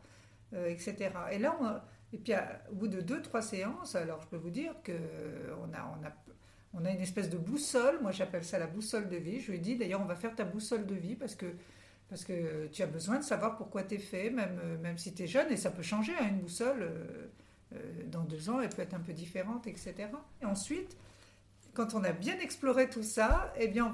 euh, 0.53 0.67
etc. 0.67 1.11
Et 1.31 1.39
là, 1.39 1.85
et 2.11 2.17
puis 2.17 2.33
au 2.69 2.75
bout 2.75 2.89
de 2.89 2.99
deux, 2.99 3.21
trois 3.21 3.41
séances, 3.41 3.95
alors 3.95 4.21
je 4.21 4.27
peux 4.27 4.35
vous 4.35 4.49
dire 4.49 4.73
que 4.83 4.91
on 5.61 5.73
a, 5.73 5.97
on 5.97 6.05
a, 6.05 6.11
on 6.73 6.85
a 6.85 6.91
une 6.91 7.01
espèce 7.01 7.29
de 7.29 7.37
boussole. 7.37 8.01
Moi, 8.01 8.11
j'appelle 8.11 8.43
ça 8.43 8.59
la 8.59 8.67
boussole 8.67 9.07
de 9.07 9.15
vie. 9.15 9.39
Je 9.39 9.51
lui 9.51 9.59
dit, 9.59 9.77
d'ailleurs, 9.77 10.01
on 10.01 10.05
va 10.05 10.15
faire 10.15 10.35
ta 10.35 10.43
boussole 10.43 10.85
de 10.85 10.95
vie 10.95 11.15
parce 11.15 11.35
que 11.35 11.45
parce 12.11 12.25
que 12.25 12.67
tu 12.67 12.83
as 12.83 12.87
besoin 12.87 13.19
de 13.19 13.23
savoir 13.23 13.55
pourquoi 13.55 13.83
tu 13.83 13.95
es 13.95 13.97
fait, 13.97 14.29
même, 14.31 14.59
euh, 14.61 14.77
même 14.79 14.97
si 14.97 15.13
tu 15.13 15.23
es 15.23 15.27
jeune, 15.27 15.49
et 15.49 15.55
ça 15.55 15.71
peut 15.71 15.81
changer. 15.81 16.11
hein, 16.19 16.27
une 16.27 16.39
boussole, 16.41 16.81
euh, 16.81 17.27
euh, 17.73 17.77
dans 18.07 18.25
deux 18.25 18.49
ans, 18.49 18.59
elle 18.59 18.67
peut 18.69 18.81
être 18.81 18.93
un 18.93 18.99
peu 18.99 19.13
différente, 19.13 19.65
etc. 19.65 19.93
Et 20.41 20.45
ensuite, 20.45 20.97
quand 21.73 21.93
on 21.95 22.03
a 22.03 22.11
bien 22.11 22.37
exploré 22.39 22.89
tout 22.89 23.01
ça, 23.01 23.53
eh 23.57 23.69
bien, 23.69 23.93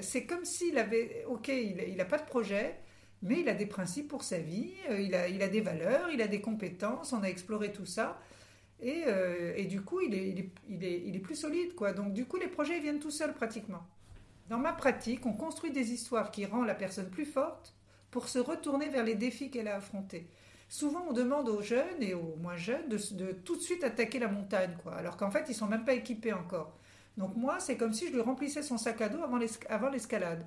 c'est 0.00 0.26
comme 0.26 0.44
s'il 0.44 0.78
avait, 0.78 1.24
ok, 1.26 1.48
il 1.48 1.96
n'a 1.96 2.04
pas 2.04 2.18
de 2.18 2.24
projet, 2.24 2.76
mais 3.20 3.40
il 3.40 3.48
a 3.48 3.54
des 3.54 3.66
principes 3.66 4.06
pour 4.06 4.22
sa 4.22 4.38
vie, 4.38 4.72
il, 4.88 5.12
a, 5.16 5.26
il 5.26 5.42
a 5.42 5.48
des 5.48 5.60
valeurs, 5.60 6.08
il 6.12 6.22
a 6.22 6.28
des 6.28 6.40
compétences, 6.40 7.12
on 7.12 7.24
a 7.24 7.26
exploré 7.28 7.72
tout 7.72 7.84
ça. 7.84 8.20
Et, 8.80 9.02
et 9.56 9.64
du 9.64 9.80
coup, 9.80 10.00
il 10.02 10.14
est, 10.14 10.28
il, 10.28 10.38
est, 10.38 10.50
il, 10.68 10.84
est, 10.84 11.02
il 11.04 11.16
est 11.16 11.18
plus 11.18 11.34
solide. 11.34 11.74
quoi. 11.74 11.92
Donc, 11.92 12.12
du 12.12 12.26
coup, 12.26 12.36
les 12.36 12.46
projets 12.46 12.78
viennent 12.78 13.00
tout 13.00 13.10
seuls 13.10 13.34
pratiquement. 13.34 13.84
Dans 14.48 14.58
ma 14.58 14.72
pratique, 14.72 15.26
on 15.26 15.32
construit 15.32 15.72
des 15.72 15.92
histoires 15.92 16.30
qui 16.30 16.46
rendent 16.46 16.66
la 16.66 16.74
personne 16.74 17.10
plus 17.10 17.24
forte 17.24 17.74
pour 18.10 18.28
se 18.28 18.38
retourner 18.38 18.88
vers 18.88 19.04
les 19.04 19.16
défis 19.16 19.50
qu'elle 19.50 19.68
a 19.68 19.76
affrontés. 19.76 20.28
Souvent, 20.68 21.04
on 21.08 21.12
demande 21.12 21.48
aux 21.48 21.62
jeunes 21.62 22.00
et 22.00 22.14
aux 22.14 22.36
moins 22.36 22.56
jeunes 22.56 22.88
de, 22.88 23.32
tout 23.32 23.56
de 23.56 23.60
suite 23.60 23.84
attaquer 23.84 24.18
la 24.18 24.28
montagne, 24.28 24.76
quoi, 24.82 24.94
alors 24.94 25.16
qu'en 25.16 25.30
fait, 25.30 25.46
ils 25.48 25.54
sont 25.54 25.66
même 25.66 25.84
pas 25.84 25.94
équipés 25.94 26.32
encore. 26.32 26.76
Donc 27.16 27.34
moi, 27.36 27.60
c'est 27.60 27.76
comme 27.76 27.92
si 27.92 28.08
je 28.08 28.12
lui 28.12 28.20
remplissais 28.20 28.62
son 28.62 28.78
sac 28.78 29.00
à 29.00 29.08
dos 29.08 29.20
avant 29.68 29.88
l'escalade. 29.88 30.46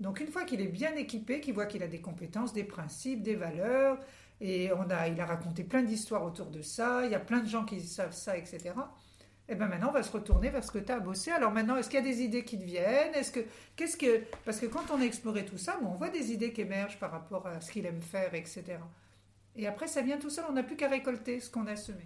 Donc 0.00 0.20
une 0.20 0.28
fois 0.28 0.44
qu'il 0.44 0.60
est 0.60 0.66
bien 0.66 0.94
équipé, 0.94 1.40
qu'il 1.40 1.54
voit 1.54 1.66
qu'il 1.66 1.82
a 1.82 1.88
des 1.88 2.00
compétences, 2.00 2.52
des 2.52 2.64
principes, 2.64 3.22
des 3.22 3.34
valeurs, 3.34 3.98
et 4.40 4.70
on 4.72 4.90
a, 4.90 5.08
il 5.08 5.20
a 5.20 5.26
raconté 5.26 5.64
plein 5.64 5.82
d'histoires 5.82 6.24
autour 6.24 6.46
de 6.46 6.62
ça, 6.62 7.04
il 7.04 7.12
y 7.12 7.14
a 7.14 7.20
plein 7.20 7.40
de 7.40 7.48
gens 7.48 7.64
qui 7.64 7.80
savent 7.80 8.12
ça, 8.12 8.36
etc. 8.36 8.74
Et 9.48 9.52
eh 9.52 9.54
bien 9.54 9.68
maintenant, 9.68 9.90
on 9.90 9.92
va 9.92 10.02
se 10.02 10.10
retourner 10.10 10.50
vers 10.50 10.64
ce 10.64 10.72
que 10.72 10.78
tu 10.80 10.90
as 10.90 10.98
bossé. 10.98 11.30
Alors 11.30 11.52
maintenant, 11.52 11.76
est-ce 11.76 11.88
qu'il 11.88 12.00
y 12.00 12.02
a 12.02 12.04
des 12.04 12.20
idées 12.20 12.44
qui 12.44 12.58
te 12.58 12.64
viennent? 12.64 13.14
Est-ce 13.14 13.30
que, 13.30 13.40
qu'est-ce 13.76 13.96
que, 13.96 14.24
Parce 14.44 14.58
que 14.58 14.66
quand 14.66 14.90
on 14.92 15.00
a 15.00 15.04
exploré 15.04 15.44
tout 15.44 15.56
ça, 15.56 15.78
on 15.82 15.94
voit 15.94 16.08
des 16.08 16.32
idées 16.32 16.52
qui 16.52 16.62
émergent 16.62 16.98
par 16.98 17.12
rapport 17.12 17.46
à 17.46 17.60
ce 17.60 17.70
qu'il 17.70 17.86
aime 17.86 18.00
faire, 18.00 18.34
etc. 18.34 18.64
Et 19.54 19.68
après, 19.68 19.86
ça 19.86 20.02
vient 20.02 20.18
tout 20.18 20.30
seul, 20.30 20.46
on 20.48 20.52
n'a 20.52 20.64
plus 20.64 20.74
qu'à 20.74 20.88
récolter 20.88 21.38
ce 21.38 21.48
qu'on 21.48 21.68
a 21.68 21.76
semé. 21.76 22.04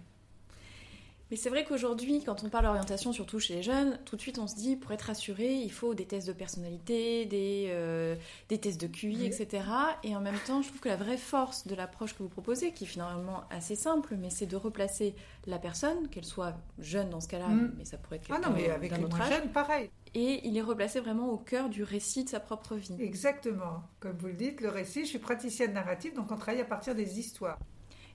Mais 1.31 1.37
c'est 1.37 1.49
vrai 1.49 1.63
qu'aujourd'hui, 1.63 2.21
quand 2.25 2.43
on 2.43 2.49
parle 2.49 2.65
d'orientation, 2.65 3.13
surtout 3.13 3.39
chez 3.39 3.55
les 3.55 3.63
jeunes, 3.63 3.97
tout 4.03 4.17
de 4.17 4.21
suite 4.21 4.37
on 4.37 4.47
se 4.47 4.55
dit, 4.55 4.75
pour 4.75 4.91
être 4.91 5.03
rassuré, 5.03 5.53
il 5.53 5.71
faut 5.71 5.93
des 5.93 6.05
tests 6.05 6.27
de 6.27 6.33
personnalité, 6.33 7.25
des, 7.25 7.67
euh, 7.69 8.17
des 8.49 8.57
tests 8.57 8.81
de 8.81 8.87
QI, 8.87 9.25
etc. 9.25 9.63
Et 10.03 10.13
en 10.13 10.19
même 10.19 10.37
temps, 10.45 10.61
je 10.61 10.67
trouve 10.67 10.81
que 10.81 10.89
la 10.89 10.97
vraie 10.97 11.15
force 11.15 11.65
de 11.67 11.73
l'approche 11.73 12.13
que 12.15 12.21
vous 12.21 12.27
proposez, 12.27 12.73
qui 12.73 12.83
est 12.83 12.87
finalement 12.87 13.45
assez 13.49 13.77
simple, 13.77 14.15
mais 14.19 14.29
c'est 14.29 14.45
de 14.45 14.57
replacer 14.57 15.15
la 15.47 15.57
personne, 15.57 16.09
qu'elle 16.09 16.25
soit 16.25 16.53
jeune 16.79 17.09
dans 17.09 17.21
ce 17.21 17.29
cas-là, 17.29 17.47
mm. 17.47 17.75
mais 17.77 17.85
ça 17.85 17.97
pourrait 17.97 18.17
être 18.17 18.27
quelqu'un 18.27 18.41
ah 18.43 18.49
non, 18.49 18.53
mais 18.53 18.69
avec 18.69 18.91
les 18.91 19.05
moins 19.05 19.29
jeunes, 19.29 19.49
pareil. 19.53 19.89
Et 20.13 20.45
il 20.45 20.57
est 20.57 20.61
replacé 20.61 20.99
vraiment 20.99 21.29
au 21.29 21.37
cœur 21.37 21.69
du 21.69 21.83
récit 21.83 22.25
de 22.25 22.29
sa 22.29 22.41
propre 22.41 22.75
vie. 22.75 22.97
Exactement. 22.99 23.83
Comme 24.01 24.17
vous 24.17 24.27
le 24.27 24.33
dites, 24.33 24.59
le 24.59 24.67
récit, 24.67 25.05
je 25.05 25.09
suis 25.11 25.19
praticienne 25.19 25.71
narrative, 25.71 26.13
donc 26.13 26.29
on 26.29 26.35
travaille 26.35 26.59
à 26.59 26.65
partir 26.65 26.93
des 26.93 27.19
histoires. 27.19 27.57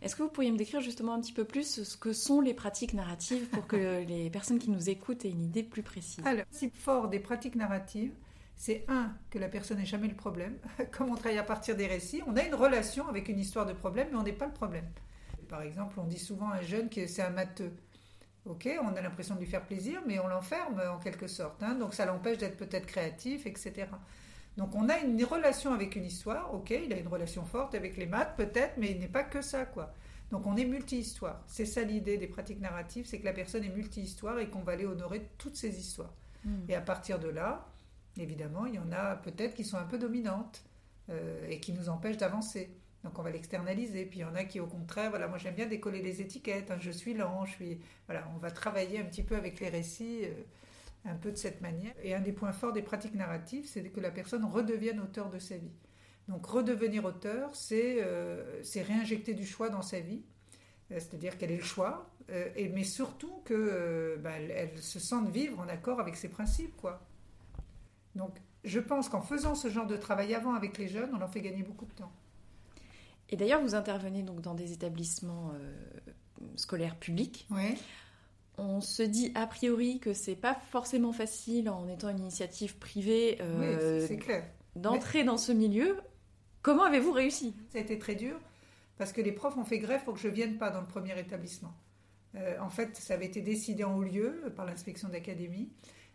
Est-ce 0.07 0.15
que 0.15 0.23
vous 0.23 0.29
pourriez 0.29 0.53
me 0.53 0.57
décrire 0.57 0.81
justement 0.81 1.15
un 1.15 1.21
petit 1.21 1.33
peu 1.33 1.43
plus 1.43 1.83
ce 1.83 1.97
que 1.97 2.13
sont 2.13 2.41
les 2.41 2.55
pratiques 2.55 2.95
narratives 2.95 3.49
pour 3.49 3.67
que 3.67 4.05
les 4.07 4.31
personnes 4.31 4.61
qui 4.61 4.71
nous 4.71 4.89
écoutent 4.89 5.25
aient 5.25 5.31
une 5.31 5.43
idée 5.43 5.65
plus 5.65 5.83
précise? 5.83 6.25
Alors, 6.25 6.39
le 6.39 6.45
principe 6.45 6.77
fort 6.77 7.09
des 7.09 7.19
pratiques 7.19 7.57
narratives, 7.57 8.13
c'est 8.55 8.85
un, 8.87 9.13
que 9.31 9.41
la 9.41 9.49
personne 9.49 9.79
n'est 9.79 9.85
jamais 9.85 10.07
le 10.07 10.15
problème. 10.15 10.59
Comme 10.93 11.11
on 11.11 11.17
travaille 11.17 11.39
à 11.39 11.43
partir 11.43 11.75
des 11.75 11.89
récits, 11.89 12.23
on 12.29 12.37
a 12.37 12.45
une 12.45 12.55
relation 12.55 13.09
avec 13.09 13.29
une 13.29 13.41
histoire 13.41 13.67
de 13.67 13.73
problème, 13.73 14.07
mais 14.13 14.17
on 14.17 14.23
n'est 14.23 14.33
pas 14.33 14.47
le 14.47 14.53
problème. 14.53 14.87
Par 15.49 15.63
exemple, 15.63 15.99
on 15.99 16.05
dit 16.05 16.21
souvent 16.21 16.51
à 16.51 16.59
un 16.59 16.63
jeune 16.63 16.89
que 16.89 17.09
c'est 17.09 17.23
un 17.23 17.31
matheux. 17.31 17.73
Ok, 18.45 18.69
on 18.81 18.95
a 18.95 19.01
l'impression 19.01 19.35
de 19.35 19.41
lui 19.41 19.49
faire 19.49 19.65
plaisir, 19.65 20.03
mais 20.07 20.21
on 20.21 20.29
l'enferme 20.29 20.81
en 20.89 20.99
quelque 21.01 21.27
sorte. 21.27 21.65
Hein. 21.65 21.75
donc 21.75 21.95
ça 21.95 22.07
l'empêche 22.07 22.39
d'être 22.39 22.57
peut-être 22.57 22.87
créatif, 22.87 23.45
etc. 23.45 23.89
Donc 24.57 24.75
on 24.75 24.89
a 24.89 24.99
une 24.99 25.23
relation 25.25 25.75
avec 25.75 25.97
une 25.97 26.05
histoire, 26.05 26.55
ok, 26.55 26.71
il 26.71 26.93
a 26.93 26.99
une 26.99 27.09
relation 27.09 27.45
forte 27.45 27.75
avec 27.75 27.97
les 27.97 28.07
maths 28.07 28.35
peut-être, 28.37 28.75
mais 28.79 28.91
il 28.91 28.99
n'est 28.99 29.09
pas 29.09 29.25
que 29.25 29.43
ça, 29.43 29.67
quoi. 29.67 29.93
Donc 30.31 30.47
on 30.47 30.57
est 30.57 30.65
multi-histoire. 30.65 31.43
C'est 31.47 31.67
ça 31.67 31.83
l'idée 31.83 32.19
des 32.19 32.27
pratiques 32.27 32.61
narratives, 32.61 33.07
c'est 33.07 33.21
que 33.21 33.25
la 33.25 33.33
personne 33.33 33.65
est 33.65 33.75
multi-histoire 33.75 34.39
et 34.39 34.49
qu'on 34.49 34.63
va 34.63 34.73
aller 34.73 34.87
honorer 34.87 35.29
toutes 35.39 35.57
ces 35.57 35.79
histoires. 35.79 36.13
Hmm. 36.45 36.65
Et 36.69 36.75
à 36.75 36.81
partir 36.81 37.19
de 37.19 37.29
là, 37.29 37.69
évidemment, 38.17 38.67
il 38.67 38.75
y 38.75 38.79
en 38.79 38.93
a 38.93 39.17
peut-être 39.17 39.55
qui 39.55 39.65
sont 39.65 39.77
un 39.77 39.85
peu 39.85 39.99
dominantes 39.99 40.65
euh, 41.11 41.47
et 41.49 41.61
qui 41.61 41.73
nous 41.73 41.89
empêchent 41.89 42.17
d'avancer. 42.17 42.71
Donc 43.05 43.19
on 43.19 43.23
va 43.23 43.31
l'externaliser. 43.31 44.05
Puis 44.07 44.21
il 44.21 44.23
y 44.23 44.25
en 44.25 44.35
a 44.35 44.45
qui 44.45 44.59
au 44.59 44.67
contraire, 44.67 45.11
voilà, 45.11 45.29
moi 45.29 45.39
j'aime 45.39 45.55
bien 45.55 45.67
décoller 45.67 46.03
les 46.03 46.21
étiquettes. 46.21 46.71
Hein. 46.71 46.79
je 46.81 46.91
suis 46.91 47.15
lent, 47.15 47.45
je 47.45 47.53
suis, 47.53 47.81
voilà, 48.07 48.29
on 48.35 48.39
va 48.39 48.51
travailler 48.51 48.99
un 48.99 49.05
petit 49.05 49.23
peu 49.23 49.37
avec 49.37 49.61
les 49.61 49.69
récits. 49.69 50.23
Euh, 50.25 50.33
un 51.07 51.17
peu 51.17 51.31
de 51.31 51.37
cette 51.37 51.61
manière. 51.61 51.95
Et 52.03 52.15
un 52.15 52.21
des 52.21 52.33
points 52.33 52.53
forts 52.53 52.73
des 52.73 52.83
pratiques 52.83 53.15
narratives, 53.15 53.67
c'est 53.67 53.83
que 53.91 54.01
la 54.01 54.11
personne 54.11 54.45
redevienne 54.45 55.01
auteur 55.01 55.31
de 55.31 55.39
sa 55.39 55.57
vie. 55.57 55.73
Donc 56.29 56.45
redevenir 56.47 57.05
auteur, 57.05 57.55
c'est 57.55 57.99
euh, 58.01 58.63
réinjecter 58.75 59.35
du 59.35 59.47
choix 59.47 59.69
dans 59.69 59.83
sa 59.83 60.01
vie, 60.01 60.23
euh, 60.91 60.99
c'est-à-dire 60.99 61.39
qu'elle 61.39 61.53
ait 61.53 61.57
le 61.57 61.63
choix, 61.63 62.11
euh, 62.31 62.49
et, 62.57 62.69
mais 62.69 62.83
surtout 62.83 63.43
qu'elle 63.45 64.19
bah, 64.21 64.33
elle 64.33 64.77
se 64.79 64.99
sente 64.99 65.29
vivre 65.29 65.61
en 65.61 65.69
accord 65.69 66.01
avec 66.01 66.17
ses 66.17 66.29
principes. 66.29 66.77
quoi. 66.77 67.07
Donc 68.17 68.37
je 68.65 68.81
pense 68.81 69.09
qu'en 69.09 69.23
faisant 69.23 69.55
ce 69.55 69.69
genre 69.69 69.87
de 69.87 69.97
travail 69.97 70.35
avant 70.35 70.55
avec 70.55 70.79
les 70.79 70.89
jeunes, 70.89 71.11
on 71.15 71.19
leur 71.19 71.31
fait 71.31 71.43
gagner 71.43 71.63
beaucoup 71.63 71.87
de 71.87 71.93
temps. 71.93 72.13
Et 73.29 73.37
d'ailleurs, 73.37 73.61
vous 73.61 73.75
intervenez 73.75 74.23
donc 74.23 74.41
dans 74.41 74.55
des 74.55 74.73
établissements 74.73 75.53
scolaires 76.55 76.97
publics. 76.97 77.47
Oui 77.51 77.77
on 78.59 78.81
se 78.81 79.03
dit 79.03 79.33
a 79.35 79.47
priori 79.47 79.99
que 79.99 80.13
c'est 80.13 80.37
pas 80.37 80.55
forcément 80.71 81.13
facile 81.13 81.69
en 81.69 81.89
étant 81.89 82.09
une 82.09 82.21
initiative 82.21 82.77
privée 82.77 83.39
euh, 83.41 84.07
d'entrer 84.75 85.25
dans 85.25 85.37
ce 85.37 85.53
milieu. 85.53 85.97
Comment 86.63 86.85
avez-vous 86.85 87.13
réussi? 87.13 87.55
Ça 87.71 87.79
a 87.79 87.81
été 87.81 87.99
très 87.99 88.15
dur 88.15 88.39
parce 88.99 89.13
que 89.13 89.21
les 89.21 89.33
profs 89.33 89.57
ont 89.57 89.65
fait 89.65 89.79
grève 89.79 90.05
pour 90.05 90.15
que 90.15 90.21
je 90.21 90.29
vienne 90.29 90.59
pas 90.59 90.71
dans 90.71 90.81
le 90.81 90.87
premier 90.87 91.19
établissement. 91.19 91.75
Euh, 92.35 92.59
en 92.61 92.71
fait, 92.71 92.97
ça 92.97 93.15
avait 93.15 93.27
été 93.27 93.41
décidé 93.41 93.85
en 93.85 93.97
haut 93.97 94.03
lieu 94.03 94.53
par 94.57 94.67
l'inspection 94.67 95.09
d'académie, 95.09 95.71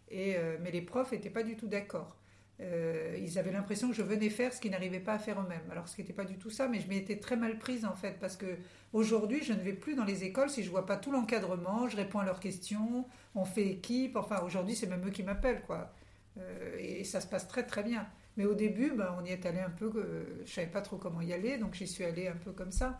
et 0.10 0.36
euh, 0.36 0.58
mais 0.62 0.72
les 0.72 0.82
profs 0.82 1.12
n'étaient 1.12 1.30
pas 1.30 1.44
du 1.44 1.56
tout 1.56 1.68
d'accord. 1.68 2.16
Euh, 2.62 3.18
ils 3.20 3.40
avaient 3.40 3.52
l'impression 3.52 3.90
que 3.90 3.96
je 3.96 4.04
venais 4.04 4.30
faire 4.30 4.54
ce 4.54 4.62
qu'ils 4.62 4.72
n'arrivaient 4.72 5.00
pas 5.00 5.14
à 5.14 5.20
faire 5.20 5.40
eux-mêmes. 5.42 5.70
Alors 5.72 5.88
ce 5.88 6.00
n'était 6.00 6.14
pas 6.14 6.26
du 6.26 6.38
tout 6.38 6.52
ça, 6.52 6.68
mais 6.68 6.80
je 6.80 6.88
m'y 6.88 6.98
étais 6.98 7.18
très 7.18 7.36
mal 7.36 7.58
prise 7.58 7.86
en 7.86 7.96
fait, 7.96 8.20
parce 8.20 8.36
que 8.36 8.58
aujourd'hui 8.94 9.44
je 9.44 9.54
ne 9.54 9.60
vais 9.60 9.74
plus 9.74 9.96
dans 9.96 10.04
les 10.04 10.24
écoles 10.24 10.50
si 10.50 10.64
je 10.64 10.70
vois 10.70 10.86
pas 10.86 10.98
tout 10.98 11.12
l'encadrement, 11.12 11.88
je 11.88 11.98
réponds 11.98 12.20
à 12.20 12.26
leurs 12.26 12.40
questions, 12.40 13.06
on 13.34 13.46
fait 13.46 13.68
équipe. 13.68 14.16
Enfin 14.16 14.42
aujourd'hui 14.46 14.76
c'est 14.76 14.88
même 14.88 15.06
eux 15.08 15.12
qui 15.12 15.24
m'appellent 15.24 15.64
quoi, 15.64 15.92
euh, 16.38 16.78
et, 16.78 17.04
ça 17.04 17.20
se 17.20 17.28
passe 17.28 17.48
très 17.48 17.66
très 17.66 17.84
bien. 17.84 18.08
Mais 18.38 18.46
au 18.46 18.54
début, 18.54 18.92
ben, 18.92 19.16
on 19.20 19.26
y 19.26 19.30
est 19.30 19.46
allé 19.46 19.60
un 19.60 19.70
peu, 19.72 19.92
euh, 19.96 20.44
je 20.46 20.52
savais 20.52 20.68
pas 20.68 20.82
trop 20.82 20.98
comment 20.98 21.22
y 21.22 21.34
aller, 21.34 21.58
donc 21.58 21.74
j'y 21.74 21.88
suis 21.88 22.04
allée 22.04 22.28
un 22.28 22.36
peu 22.36 22.52
comme 22.52 22.72
ça. 22.72 23.00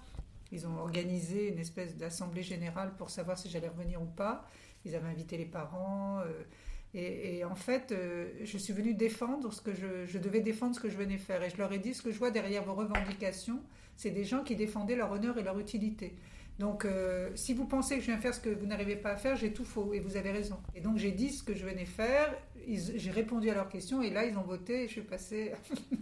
Ils 0.52 0.68
ont 0.68 0.78
organisé 0.80 1.50
une 1.50 1.60
espèce 1.60 1.96
d'assemblée 1.96 2.44
générale 2.44 2.94
pour 2.98 3.10
savoir 3.10 3.38
si 3.38 3.50
j'allais 3.50 3.70
revenir 3.70 4.02
ou 4.02 4.06
pas. 4.08 4.50
Ils 4.86 4.96
avaient 4.96 5.08
invité 5.08 5.38
les 5.38 5.46
parents. 5.46 6.22
Et, 6.94 7.44
en 7.46 7.56
fait, 7.56 7.92
euh, 7.92 8.28
je 8.44 8.58
suis 8.58 8.74
venue 8.74 8.94
défendre 8.94 9.54
ce 9.54 9.62
que 9.62 9.72
je, 9.74 10.18
devais 10.18 10.42
défendre, 10.42 10.76
ce 10.76 10.80
que 10.80 10.90
je 10.90 10.98
venais 10.98 11.18
faire. 11.18 11.42
Et 11.44 11.50
je 11.50 11.58
leur 11.58 11.72
ai 11.72 11.80
dit 11.80 11.94
ce 11.94 12.02
que 12.02 12.12
je 12.12 12.18
vois 12.18 12.32
derrière 12.32 12.64
vos 12.64 12.74
revendications, 12.74 13.62
c'est 13.96 14.12
des 14.12 14.26
gens 14.26 14.44
qui 14.44 14.56
défendaient 14.56 14.96
leur 14.96 15.12
honneur 15.12 15.38
et 15.38 15.44
leur 15.44 15.58
utilité. 15.58 16.16
Donc, 16.60 16.84
euh, 16.84 17.30
si 17.34 17.54
vous 17.54 17.66
pensez 17.66 17.96
que 17.96 18.02
je 18.02 18.08
viens 18.08 18.18
faire 18.18 18.34
ce 18.34 18.42
que 18.42 18.50
vous 18.50 18.66
n'arrivez 18.66 18.98
pas 18.98 19.12
à 19.12 19.16
faire, 19.16 19.36
j'ai 19.36 19.54
tout 19.54 19.64
faux 19.64 19.94
et 19.94 20.00
vous 20.00 20.18
avez 20.18 20.32
raison. 20.32 20.58
Et 20.76 20.82
donc, 20.82 20.98
j'ai 20.98 21.12
dit 21.12 21.30
ce 21.30 21.44
que 21.44 21.56
je 21.56 21.66
venais 21.66 21.86
faire, 21.86 22.36
j'ai 22.68 23.12
répondu 23.12 23.50
à 23.50 23.54
leurs 23.54 23.70
questions 23.70 24.02
et 24.02 24.10
là, 24.10 24.26
ils 24.26 24.38
ont 24.38 24.44
voté 24.44 24.84
et 24.84 24.88
je 24.88 24.92
suis 24.92 25.02
passée 25.02 25.54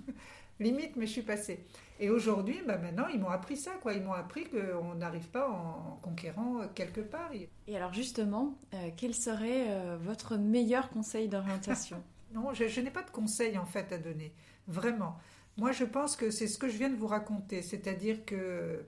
limite, 0.60 0.96
mais 0.96 1.06
je 1.06 1.12
suis 1.12 1.22
passée. 1.22 1.66
Et 2.00 2.10
aujourd'hui, 2.10 2.62
bah 2.66 2.78
maintenant, 2.78 3.08
ils 3.08 3.20
m'ont 3.20 3.30
appris 3.30 3.58
ça, 3.58 3.72
quoi. 3.82 3.94
Ils 3.94 4.02
m'ont 4.02 4.14
appris 4.14 4.46
qu'on 4.46 4.96
n'arrive 4.96 5.30
pas 5.30 5.50
en 5.50 6.00
conquérant 6.02 6.62
quelque 6.74 7.02
part. 7.02 7.32
Et 7.68 7.76
alors 7.76 7.94
justement, 7.94 8.58
euh, 8.74 8.90
quel 8.96 9.14
serait 9.14 9.66
euh, 9.70 9.98
votre 10.00 10.38
meilleur 10.38 10.90
conseil 10.90 11.28
d'orientation? 11.28 12.02
Non, 12.32 12.54
je, 12.54 12.80
n'ai 12.80 12.92
pas 12.92 13.02
de 13.02 13.10
conseil 13.10 13.58
en 13.58 13.66
fait 13.66 13.92
à 13.92 13.98
donner, 13.98 14.32
vraiment. 14.68 15.18
Moi, 15.58 15.72
je 15.72 15.84
pense 15.84 16.16
que 16.16 16.30
c'est 16.30 16.46
ce 16.46 16.60
que 16.60 16.70
je 16.70 16.78
viens 16.78 16.92
de 16.92 16.96
vous 16.96 17.08
raconter, 17.08 17.64
c'est-à-dire 17.64 18.24
que 18.24 18.86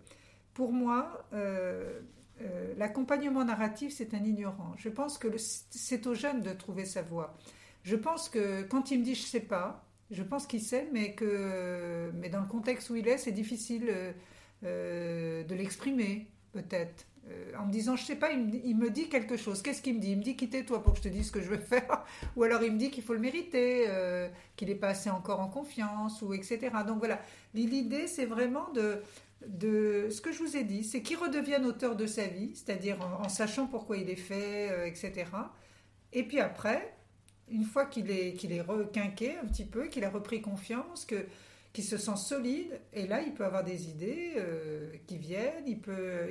pour 0.53 0.71
moi, 0.71 1.25
euh, 1.33 2.01
l'accompagnement 2.77 3.43
narratif, 3.43 3.93
c'est 3.95 4.13
un 4.13 4.23
ignorant. 4.23 4.73
Je 4.77 4.89
pense 4.89 5.17
que 5.17 5.27
c'est 5.37 6.05
aux 6.05 6.13
jeunes 6.13 6.43
de 6.43 6.53
trouver 6.53 6.85
sa 6.85 7.01
voie. 7.01 7.35
Je 7.81 7.95
pense 7.95 8.29
que 8.29 8.61
quand 8.61 8.91
il 8.91 8.99
me 8.99 9.03
dit 9.03 9.15
je 9.15 9.23
sais 9.23 9.39
pas, 9.39 9.83
je 10.11 10.23
pense 10.23 10.45
qu'il 10.45 10.61
sait, 10.61 10.87
mais 10.91 11.13
que 11.13 12.11
mais 12.19 12.29
dans 12.29 12.41
le 12.41 12.47
contexte 12.47 12.89
où 12.89 12.95
il 12.95 13.07
est, 13.07 13.17
c'est 13.17 13.31
difficile 13.31 13.85
euh, 13.89 14.11
euh, 14.65 15.43
de 15.43 15.55
l'exprimer, 15.55 16.27
peut-être. 16.51 17.05
Euh, 17.29 17.53
en 17.57 17.67
me 17.67 17.71
disant, 17.71 17.95
je 17.95 18.03
sais 18.03 18.15
pas, 18.15 18.31
il 18.31 18.75
me, 18.75 18.89
dit 18.89 19.07
quelque 19.07 19.37
chose. 19.37 19.61
Qu'est-ce 19.61 19.81
qu'il 19.81 19.95
me 19.95 19.99
dit? 19.99 20.11
Il 20.11 20.17
me 20.17 20.23
dit 20.23 20.35
quittez-toi 20.35 20.83
pour 20.83 20.93
que 20.93 20.97
je 20.97 21.03
te 21.03 21.07
dise 21.07 21.27
ce 21.27 21.31
que 21.31 21.41
je 21.41 21.49
veux 21.49 21.59
faire. 21.59 22.03
ou 22.35 22.43
alors 22.43 22.61
il 22.61 22.73
me 22.73 22.77
dit 22.77 22.91
qu'il 22.91 23.03
faut 23.03 23.13
le 23.13 23.19
mériter, 23.19 23.87
qu'il 24.55 24.67
n'est 24.67 24.75
pas 24.75 24.89
assez 24.89 25.09
encore 25.09 25.39
en 25.39 25.47
confiance, 25.47 26.21
ou 26.21 26.33
etc. 26.33 26.59
Donc 26.85 26.97
voilà, 26.97 27.21
l'idée, 27.53 28.07
c'est 28.07 28.25
vraiment 28.25 28.69
de, 28.71 29.01
de 29.47 30.09
ce 30.09 30.19
que 30.19 30.31
je 30.31 30.39
vous 30.39 30.57
ai 30.57 30.63
dit, 30.63 30.83
c'est 30.83 31.01
qu'il 31.01 31.17
redevienne 31.17 31.65
auteur 31.65 31.95
de 31.95 32.07
sa 32.07 32.25
vie, 32.25 32.53
c'est-à-dire 32.55 32.97
en, 33.23 33.29
sachant 33.29 33.67
pourquoi 33.67 33.97
il 33.97 34.09
est 34.09 34.15
fait, 34.15 34.89
etc. 34.89 35.25
Et 36.11 36.23
puis 36.23 36.39
après, 36.39 36.91
une 37.51 37.63
fois 37.63 37.85
qu'il 37.85 38.09
est, 38.09 38.61
requinqué 38.61 39.37
un 39.37 39.45
petit 39.45 39.65
peu, 39.65 39.87
qu'il 39.87 40.03
a 40.03 40.09
repris 40.09 40.41
confiance, 40.41 41.05
qu'il 41.73 41.83
se 41.83 41.97
sent 41.97 42.17
solide, 42.17 42.79
et 42.93 43.07
là, 43.07 43.21
il 43.21 43.33
peut 43.33 43.45
avoir 43.45 43.63
des 43.63 43.89
idées 43.89 44.33
euh, 44.37 44.91
qui 45.07 45.17
viennent, 45.17 45.65
il, 45.67 45.79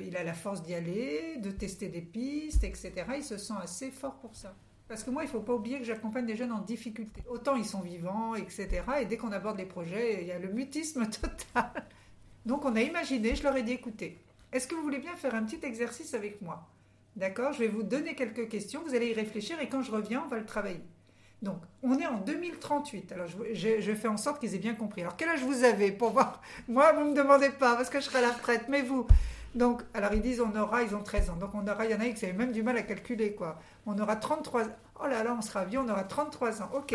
il 0.05 0.17
a 0.17 0.23
la 0.23 0.33
force 0.33 0.63
d'y 0.63 0.73
aller, 0.73 1.37
de 1.37 1.51
tester 1.51 1.87
des 1.87 2.01
pistes, 2.01 2.63
etc. 2.63 2.93
Il 3.15 3.23
se 3.23 3.37
sent 3.37 3.53
assez 3.61 3.91
fort 3.91 4.15
pour 4.15 4.35
ça. 4.35 4.55
Parce 4.91 5.05
que 5.05 5.09
moi, 5.09 5.23
il 5.23 5.27
ne 5.27 5.31
faut 5.31 5.39
pas 5.39 5.53
oublier 5.53 5.79
que 5.79 5.85
j'accompagne 5.85 6.25
des 6.25 6.35
jeunes 6.35 6.51
en 6.51 6.59
difficulté. 6.59 7.23
Autant 7.29 7.55
ils 7.55 7.63
sont 7.63 7.79
vivants, 7.79 8.35
etc. 8.35 8.81
Et 8.99 9.05
dès 9.05 9.15
qu'on 9.15 9.31
aborde 9.31 9.57
les 9.57 9.65
projets, 9.65 10.21
il 10.21 10.27
y 10.27 10.33
a 10.33 10.37
le 10.37 10.49
mutisme 10.51 11.07
total. 11.21 11.85
Donc 12.45 12.65
on 12.65 12.75
a 12.75 12.81
imaginé, 12.81 13.33
je 13.33 13.43
leur 13.43 13.55
ai 13.55 13.63
dit, 13.63 13.71
écoutez, 13.71 14.17
est-ce 14.51 14.67
que 14.67 14.75
vous 14.75 14.81
voulez 14.81 14.99
bien 14.99 15.15
faire 15.15 15.33
un 15.33 15.43
petit 15.43 15.65
exercice 15.65 16.13
avec 16.13 16.41
moi? 16.41 16.67
D'accord 17.15 17.53
Je 17.53 17.59
vais 17.59 17.67
vous 17.69 17.83
donner 17.83 18.15
quelques 18.15 18.49
questions, 18.49 18.81
vous 18.85 18.93
allez 18.93 19.11
y 19.11 19.13
réfléchir 19.13 19.61
et 19.61 19.69
quand 19.69 19.81
je 19.81 19.91
reviens, 19.91 20.23
on 20.25 20.27
va 20.27 20.37
le 20.37 20.45
travailler. 20.45 20.81
Donc, 21.41 21.57
on 21.81 21.97
est 21.97 22.05
en 22.05 22.19
2038. 22.19 23.11
Alors, 23.13 23.27
je, 23.27 23.93
fais 23.95 24.07
en 24.07 24.17
sorte 24.17 24.39
qu'ils 24.39 24.53
aient 24.53 24.59
bien 24.59 24.75
compris. 24.75 25.01
Alors, 25.01 25.15
quel 25.15 25.29
âge 25.29 25.43
vous 25.43 25.63
avez 25.63 25.91
pour 25.91 26.13
Moi, 26.67 26.93
vous 26.93 27.03
ne 27.03 27.09
me 27.11 27.15
demandez 27.15 27.49
pas 27.49 27.75
parce 27.75 27.89
que 27.89 27.99
je 27.99 28.05
serai 28.05 28.19
à 28.19 28.21
la 28.21 28.31
retraite, 28.31 28.65
mais 28.69 28.83
vous 28.83 29.07
Donc, 29.55 29.81
alors 29.93 30.13
ils 30.13 30.21
disent 30.21 30.39
on 30.39 30.55
aura, 30.55 30.83
ils 30.83 30.95
ont 30.95 31.01
13 31.01 31.31
ans. 31.31 31.35
Donc, 31.35 31.55
on 31.55 31.67
aura, 31.67 31.85
il 31.85 31.91
y 31.91 31.95
en 31.95 31.99
a 31.99 32.07
qui 32.09 32.25
avaient 32.25 32.37
même 32.37 32.51
du 32.51 32.61
mal 32.61 32.77
à 32.77 32.83
calculer, 32.83 33.33
quoi. 33.33 33.59
On 33.85 33.97
aura 33.97 34.15
33 34.15 34.63
Oh 35.03 35.07
là 35.07 35.23
là, 35.23 35.35
on 35.35 35.41
sera 35.41 35.65
vieux, 35.65 35.79
on 35.79 35.89
aura 35.89 36.03
33 36.03 36.61
ans. 36.61 36.69
Ok, 36.75 36.93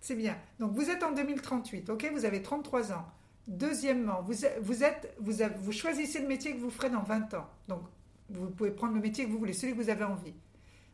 c'est 0.00 0.14
bien. 0.14 0.36
Donc, 0.58 0.72
vous 0.72 0.88
êtes 0.88 1.02
en 1.02 1.12
2038, 1.12 1.90
ok 1.90 2.10
Vous 2.14 2.24
avez 2.24 2.40
33 2.40 2.92
ans. 2.92 3.04
Deuxièmement, 3.46 4.22
vous, 4.22 4.44
êtes, 4.82 5.14
vous 5.20 5.72
choisissez 5.72 6.20
le 6.20 6.26
métier 6.26 6.54
que 6.54 6.60
vous 6.60 6.70
ferez 6.70 6.88
dans 6.88 7.02
20 7.02 7.34
ans. 7.34 7.46
Donc, 7.68 7.82
vous 8.30 8.48
pouvez 8.48 8.70
prendre 8.70 8.94
le 8.94 9.00
métier 9.00 9.26
que 9.26 9.30
vous 9.30 9.38
voulez, 9.38 9.52
celui 9.52 9.74
que 9.74 9.82
vous 9.82 9.90
avez 9.90 10.04
envie. 10.04 10.32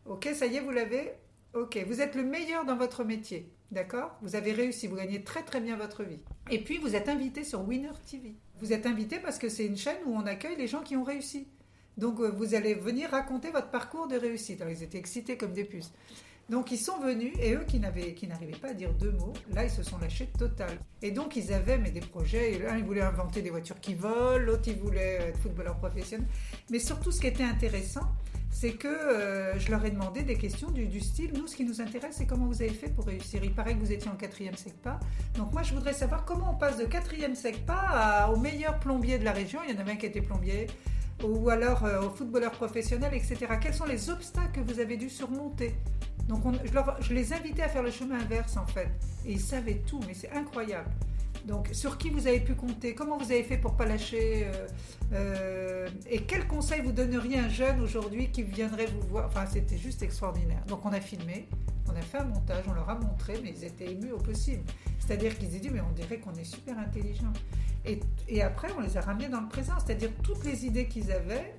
Ok, 0.07 0.29
ça 0.35 0.47
y 0.47 0.57
est, 0.57 0.61
vous 0.61 0.73
l'avez 0.73 1.13
Ok, 1.53 1.79
vous 1.89 2.01
êtes 2.01 2.15
le 2.15 2.23
meilleur 2.23 2.65
dans 2.65 2.77
votre 2.77 3.03
métier, 3.03 3.51
d'accord? 3.73 4.17
Vous 4.23 4.37
avez 4.37 4.53
réussi, 4.53 4.87
vous 4.87 4.95
gagnez 4.95 5.25
très 5.25 5.43
très 5.43 5.61
bien 5.61 5.77
votre 5.77 6.05
vie. 6.05 6.21
Et 6.49 6.63
puis 6.63 6.79
vous 6.79 6.95
êtes 6.95 7.09
invité 7.09 7.43
sur 7.43 7.67
Winner 7.67 7.91
TV. 8.09 8.37
Vous 8.61 8.73
êtes 8.73 8.87
invité 8.87 9.19
parce 9.19 9.37
que 9.37 9.49
c'est 9.49 9.67
une 9.67 9.77
chaîne 9.77 9.99
où 10.07 10.15
on 10.15 10.27
accueille 10.27 10.55
les 10.57 10.69
gens 10.69 10.83
qui 10.83 10.95
ont 10.95 11.03
réussi. 11.03 11.49
Donc 11.97 12.21
euh, 12.21 12.31
vous 12.31 12.55
allez 12.55 12.75
venir 12.75 13.11
raconter 13.11 13.51
votre 13.51 13.71
parcours 13.71 14.07
de 14.07 14.15
réussite. 14.15 14.61
Alors 14.61 14.73
ils 14.73 14.85
étaient 14.85 14.99
excités 14.99 15.37
comme 15.37 15.53
des 15.53 15.65
puces. 15.65 15.91
Donc 16.51 16.73
ils 16.73 16.79
sont 16.79 16.99
venus 16.99 17.33
et 17.41 17.55
eux 17.55 17.65
qui 17.65 17.79
n'arrivaient 17.79 18.57
pas 18.61 18.71
à 18.71 18.75
dire 18.75 18.93
deux 18.95 19.13
mots, 19.13 19.33
là 19.53 19.65
ils 19.65 19.71
se 19.71 19.85
sont 19.85 19.99
lâchés 19.99 20.29
total. 20.37 20.79
Et 21.01 21.13
donc 21.13 21.37
ils 21.37 21.53
avaient 21.53 21.79
mais 21.79 21.93
des 21.93 22.01
projets. 22.01 22.59
L'un 22.59 22.77
il 22.77 22.85
voulait 22.85 23.03
inventer 23.03 23.41
des 23.41 23.51
voitures 23.51 23.79
qui 23.79 23.95
volent, 23.95 24.39
l'autre 24.39 24.65
il 24.67 24.77
voulait 24.77 25.29
être 25.29 25.39
footballeur 25.39 25.77
professionnel. 25.77 26.27
Mais 26.69 26.81
surtout 26.81 27.13
ce 27.13 27.21
qui 27.21 27.29
était 27.29 27.45
intéressant, 27.45 28.13
c'est 28.51 28.73
que 28.73 28.89
euh, 28.89 29.59
je 29.61 29.71
leur 29.71 29.85
ai 29.85 29.91
demandé 29.91 30.23
des 30.23 30.37
questions 30.37 30.71
du, 30.71 31.01
style, 31.01 31.33
nous, 31.35 31.47
ce 31.47 31.55
qui 31.55 31.65
nous 31.65 31.81
intéresse, 31.81 32.17
c'est 32.19 32.27
comment 32.27 32.47
vous 32.47 32.61
avez 32.63 32.73
fait 32.73 32.89
pour 32.89 33.07
réussir. 33.07 33.43
Il 33.45 33.55
paraît 33.55 33.75
que 33.75 33.79
vous 33.79 33.93
étiez 33.93 34.11
en 34.11 34.17
quatrième 34.17 34.57
SECPA. 34.57 34.99
Donc 35.37 35.53
moi, 35.53 35.63
je 35.63 35.73
voudrais 35.73 35.93
savoir 35.93 36.25
comment 36.25 36.53
on 36.53 36.59
passe 36.59 36.77
de 36.77 36.85
quatrième 36.85 37.37
SECPA 37.37 38.29
au 38.35 38.37
meilleur 38.37 38.79
plombier 38.81 39.19
de 39.19 39.25
la 39.25 39.33
région. 39.33 39.61
Il 39.67 39.75
y 39.75 39.79
en 39.79 39.81
avait 39.81 39.93
un 39.93 39.97
qui 39.97 40.07
était 40.07 40.21
plombier, 40.21 40.67
ou 41.23 41.49
alors 41.49 41.85
euh, 41.85 42.03
au 42.03 42.11
footballeur 42.11 42.51
professionnel, 42.51 43.15
etc. 43.15 43.37
Quels 43.61 43.75
sont 43.75 43.87
les 43.87 44.11
obstacles 44.11 44.61
que 44.61 44.73
vous 44.73 44.81
avez 44.81 44.97
dû 44.97 45.09
surmonter? 45.09 45.77
Donc 46.31 46.45
je, 47.01 47.13
les 47.13 47.33
invitais 47.33 47.63
à 47.63 47.69
faire 47.69 47.83
le 47.83 47.91
chemin 47.91 48.21
inverse 48.21 48.57
en 48.57 48.67
fait. 48.67 48.89
Et 49.27 49.33
ils 49.33 49.41
savaient 49.41 49.83
tout, 49.85 49.99
mais 50.07 50.15
c'est 50.15 50.31
incroyable. 50.31 50.89
Donc 51.45 51.71
sur 51.73 51.99
qui 51.99 52.09
vous 52.09 52.29
avez 52.29 52.39
pu 52.39 52.55
compter? 52.55 52.95
Comment 52.95 53.19
vous 53.19 53.33
avez 53.33 53.43
fait 53.43 53.59
pour 53.59 53.75
pas 53.75 53.85
lâcher 53.85 54.45
euh, 54.45 54.69
euh, 55.13 55.89
Et 56.09 56.23
quel 56.23 56.47
conseil 56.47 56.83
vous 56.83 56.93
donneriez 56.93 57.41
à 57.41 57.45
un 57.47 57.49
jeune 57.49 57.81
aujourd'hui 57.81 58.31
qui 58.31 58.45
viendrait 58.45 58.87
vous 58.87 59.09
voir? 59.09 59.27
Enfin, 59.27 59.45
c'était 59.47 59.77
juste 59.77 60.05
extraordinaire. 60.05 60.65
Donc 60.69 60.87
on 60.87 60.93
a 60.93 61.01
filmé, 61.01 61.49
on 61.89 61.97
a 61.97 62.01
fait 62.01 62.19
un 62.19 62.27
montage, 62.27 62.63
on 62.69 62.75
leur 62.75 62.89
a 62.89 62.95
montré, 62.95 63.41
mais 63.43 63.51
ils 63.51 63.65
étaient 63.65 63.91
émus 63.91 64.13
au 64.13 64.19
possible. 64.19 64.63
C'est-à-dire 65.01 65.37
qu'ils 65.37 65.57
ont 65.57 65.59
dit, 65.59 65.71
mais 65.71 65.81
on 65.81 65.93
dirait 65.93 66.19
qu'on 66.19 66.35
est 66.35 66.45
super 66.45 66.79
intelligent. 66.79 67.33
Et, 67.85 68.43
après, 68.43 68.69
on 68.79 68.81
les 68.81 68.97
a 68.97 69.01
ramenés 69.01 69.29
dans 69.29 69.41
le 69.41 69.49
présent. 69.49 69.73
C'est-à-dire 69.85 70.11
toutes 70.23 70.45
les 70.45 70.65
idées 70.65 70.87
qu'ils 70.87 71.11
avaient, 71.11 71.55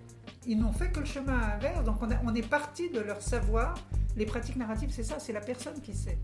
ils 0.48 0.58
n'ont 0.58 0.72
fait 0.72 0.94
que 0.94 1.02
le 1.02 1.06
chemin 1.06 1.38
inverse. 1.56 1.84
Donc 1.84 2.02
on, 2.02 2.08
on 2.26 2.34
est 2.36 2.48
parti 2.48 2.90
de 2.90 3.02
leur 3.02 3.22
savoir 3.22 3.76
les 4.16 4.26
pratiques 4.26 4.56
narratives, 4.56 4.90
c'est 4.92 5.04
ça, 5.04 5.20
c'est 5.20 5.34
la 5.34 5.42
personne 5.42 5.80
qui 5.82 5.94
sait. 5.94 6.18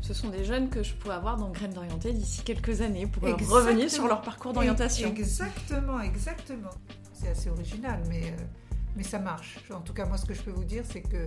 Ce 0.00 0.14
sont 0.14 0.28
des 0.28 0.44
jeunes 0.44 0.68
que 0.68 0.82
je 0.82 0.94
pourrais 0.94 1.14
avoir 1.14 1.36
dans 1.36 1.50
Graines 1.50 1.72
d'orienté 1.72 2.12
d'ici 2.12 2.42
quelques 2.42 2.80
années 2.80 3.06
pour 3.06 3.22
revenir 3.22 3.90
sur 3.90 4.06
leur 4.06 4.22
parcours 4.22 4.52
d'orientation. 4.52 5.08
Exactement, 5.08 6.00
exactement. 6.00 6.70
C'est 7.12 7.28
assez 7.28 7.50
original, 7.50 8.02
mais, 8.08 8.22
euh, 8.24 8.42
mais 8.96 9.02
ça 9.02 9.18
marche. 9.18 9.58
En 9.70 9.80
tout 9.80 9.92
cas, 9.92 10.06
moi, 10.06 10.16
ce 10.16 10.24
que 10.24 10.34
je 10.34 10.42
peux 10.42 10.50
vous 10.50 10.64
dire, 10.64 10.84
c'est 10.86 11.02
que 11.02 11.16
euh, 11.16 11.26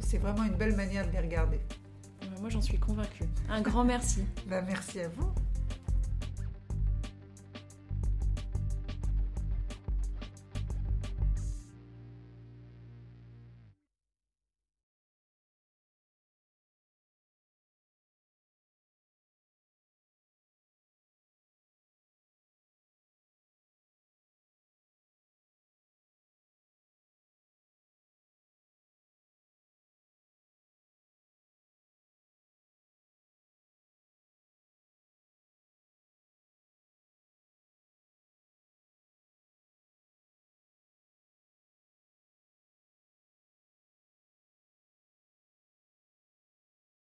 c'est 0.00 0.18
vraiment 0.18 0.44
une 0.44 0.54
belle 0.54 0.76
manière 0.76 1.06
de 1.06 1.12
les 1.12 1.20
regarder. 1.20 1.60
Moi, 2.40 2.50
j'en 2.50 2.60
suis 2.60 2.78
convaincue. 2.78 3.24
Un 3.48 3.60
grand 3.62 3.84
merci. 3.84 4.24
Ben, 4.46 4.64
merci 4.66 5.00
à 5.00 5.08
vous. 5.08 5.32